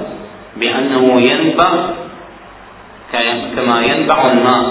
بأنه 0.57 1.05
ينبع 1.31 1.71
كما 3.57 3.77
ينبع 3.83 4.18
الماء. 4.33 4.66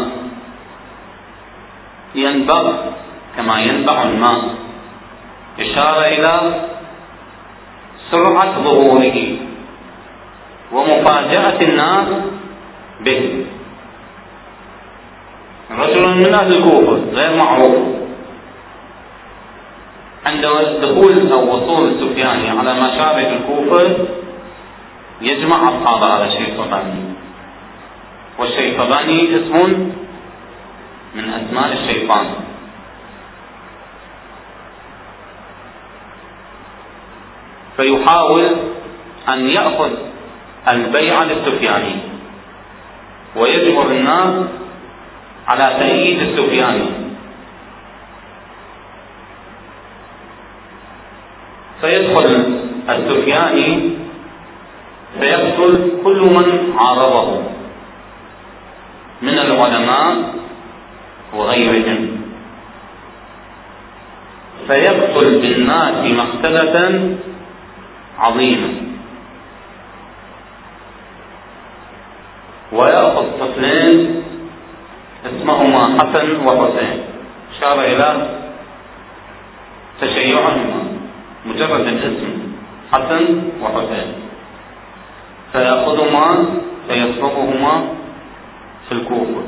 ينبع 2.16 2.74
كما 3.38 3.60
ينبع 3.62 4.04
الماء. 4.04 4.42
إشارة 5.60 6.02
إلى 6.06 6.34
سرعة 8.12 8.54
ظهوره 8.64 9.18
ومفاجأة 10.72 11.60
الناس 11.62 12.08
به. 13.00 13.46
رجل 15.72 16.02
من 16.02 16.34
أهل 16.34 16.54
الكوفة 16.54 17.02
غير 17.14 17.36
معروف. 17.38 17.78
عند 20.30 20.46
دخول 20.82 21.32
أو 21.32 21.56
وصول 21.56 21.88
السفياني 21.88 22.50
على 22.50 22.74
مشارف 22.74 23.34
الكوفة 23.34 24.08
يجمع 25.22 25.64
أصحاب 25.64 26.10
هذا 26.10 26.26
الشيطاني 26.26 27.04
والشيطاني 28.40 29.36
اسم 29.36 29.92
من 31.16 31.34
أسماء 31.34 31.74
الشيطان. 31.74 32.26
فيحاول 37.78 38.56
أن 39.34 39.50
يأخذ 39.50 39.92
البيع 40.74 41.24
للسفياني 41.24 42.09
ويجبر 43.36 43.92
الناس 43.92 44.46
على 45.48 45.80
تأييد 45.80 46.20
السفياني 46.22 46.90
فيدخل 51.82 52.60
السفياني 52.90 53.90
فيقتل 55.20 55.92
كل 56.04 56.20
من 56.22 56.74
عارضه 56.78 57.42
من 59.22 59.40
العلماء 59.40 60.34
وغيرهم. 61.34 62.22
فيقتل 64.70 65.40
بالناس 65.42 65.96
مقتلة 66.06 67.18
عظيمة. 68.20 68.89
ويأخذ 72.72 73.26
طفلين 73.40 74.24
اسمهما 75.26 75.82
حسن 75.98 76.28
وحسين. 76.48 76.98
أشار 77.58 77.78
إلى 77.82 78.10
تشيعهما 80.02 80.82
مجرد 81.46 81.88
الاسم 81.88 82.34
حسن 82.94 83.24
وحسين. 83.62 84.10
فيأخذهما 85.54 86.46
فيسبقهما 86.88 87.74
في 88.90 88.92
الكوفة 88.92 89.44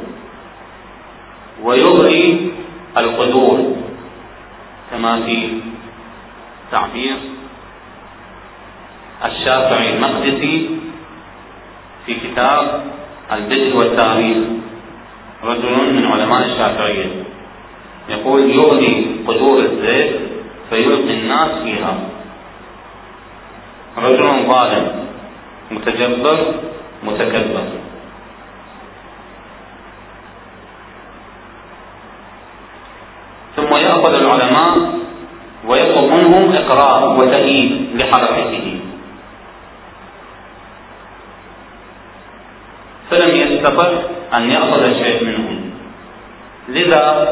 ويغري 1.64 2.52
القدور 3.02 3.76
كما 4.92 5.22
في 5.26 5.62
تعبير 6.72 7.18
الشافعي 9.26 9.94
المقدسي 9.94 10.70
في 12.06 12.14
كتاب 12.14 12.84
البدء 13.32 13.76
والتاريخ 13.78 14.38
رجل 15.44 15.94
من 15.94 16.06
علماء 16.06 16.46
الشافعية 16.46 17.06
يقول 18.10 18.50
يغني 18.50 19.06
قدور 19.28 19.60
الزيت 19.60 20.20
فيلقي 20.70 21.14
الناس 21.14 21.50
فيها. 21.64 22.00
رجل 23.98 24.48
ظالم 24.50 25.06
متجبر 25.72 26.54
متكبر. 27.04 27.64
ثم 33.56 33.80
يأخذ 33.80 34.14
العلماء 34.14 35.00
ويطلب 35.68 36.04
منهم 36.04 36.54
إقرار 36.54 37.14
وتأييد 37.14 37.96
لحركته. 37.96 38.71
يستطع 43.62 43.90
أن 44.38 44.50
يأخذ 44.50 44.94
شيء 45.04 45.24
منهم. 45.24 45.58
لذا 46.70 47.28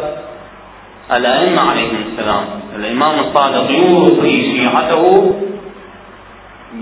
الأئمة 1.17 1.61
عليهم 1.61 1.97
السلام 2.11 2.45
الإمام 2.75 3.19
الصادق 3.19 3.71
يوصي 3.71 4.57
شيعته 4.57 5.35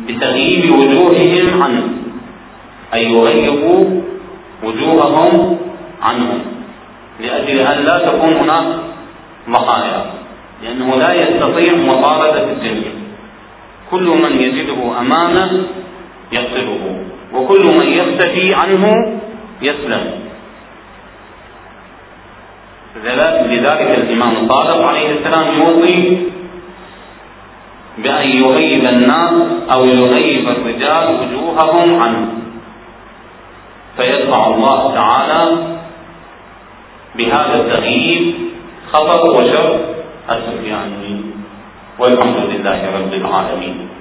بتغييب 0.08 0.72
وجوههم 0.74 1.64
عنه 1.64 1.84
أي 2.94 3.06
يغيبوا 3.12 4.02
وجوههم 4.64 5.58
عنهم 6.10 6.40
لأجل 7.20 7.60
أن 7.60 7.84
لا 7.86 8.06
تكون 8.06 8.36
هناك 8.36 8.66
ضحايا 9.50 10.06
لأنه 10.64 10.96
لا 10.96 11.14
يستطيع 11.14 11.76
مطاردة 11.76 12.44
الجميع. 12.52 12.92
كل 13.92 14.08
من 14.24 14.42
يجده 14.42 15.00
أمامه 15.00 15.64
يقتله 16.32 17.04
وكل 17.34 17.66
من 17.80 17.88
يختفي 17.88 18.54
عنه 18.54 18.90
يسلم. 19.62 20.04
لذلك 23.50 23.94
الإمام 23.94 24.46
الصادق 24.46 24.82
عليه 24.86 25.10
السلام 25.12 25.48
يوصي 25.60 26.28
بأن 27.98 28.28
يغيب 28.28 28.84
الناس 28.90 29.34
أو 29.78 29.86
يغيب 29.86 30.50
الرجال 30.50 31.06
وجوههم 31.20 32.02
عنه. 32.02 32.28
فيدفع 34.00 34.48
الله 34.48 34.96
تعالى 34.96 35.44
بهذا 37.16 37.54
التغييب 37.62 38.36
خطر 38.94 39.22
وشر 39.32 39.80
السفياني 40.36 41.22
والحمد 42.00 42.38
لله 42.38 42.80
رب 42.98 43.14
العالمين. 43.14 43.97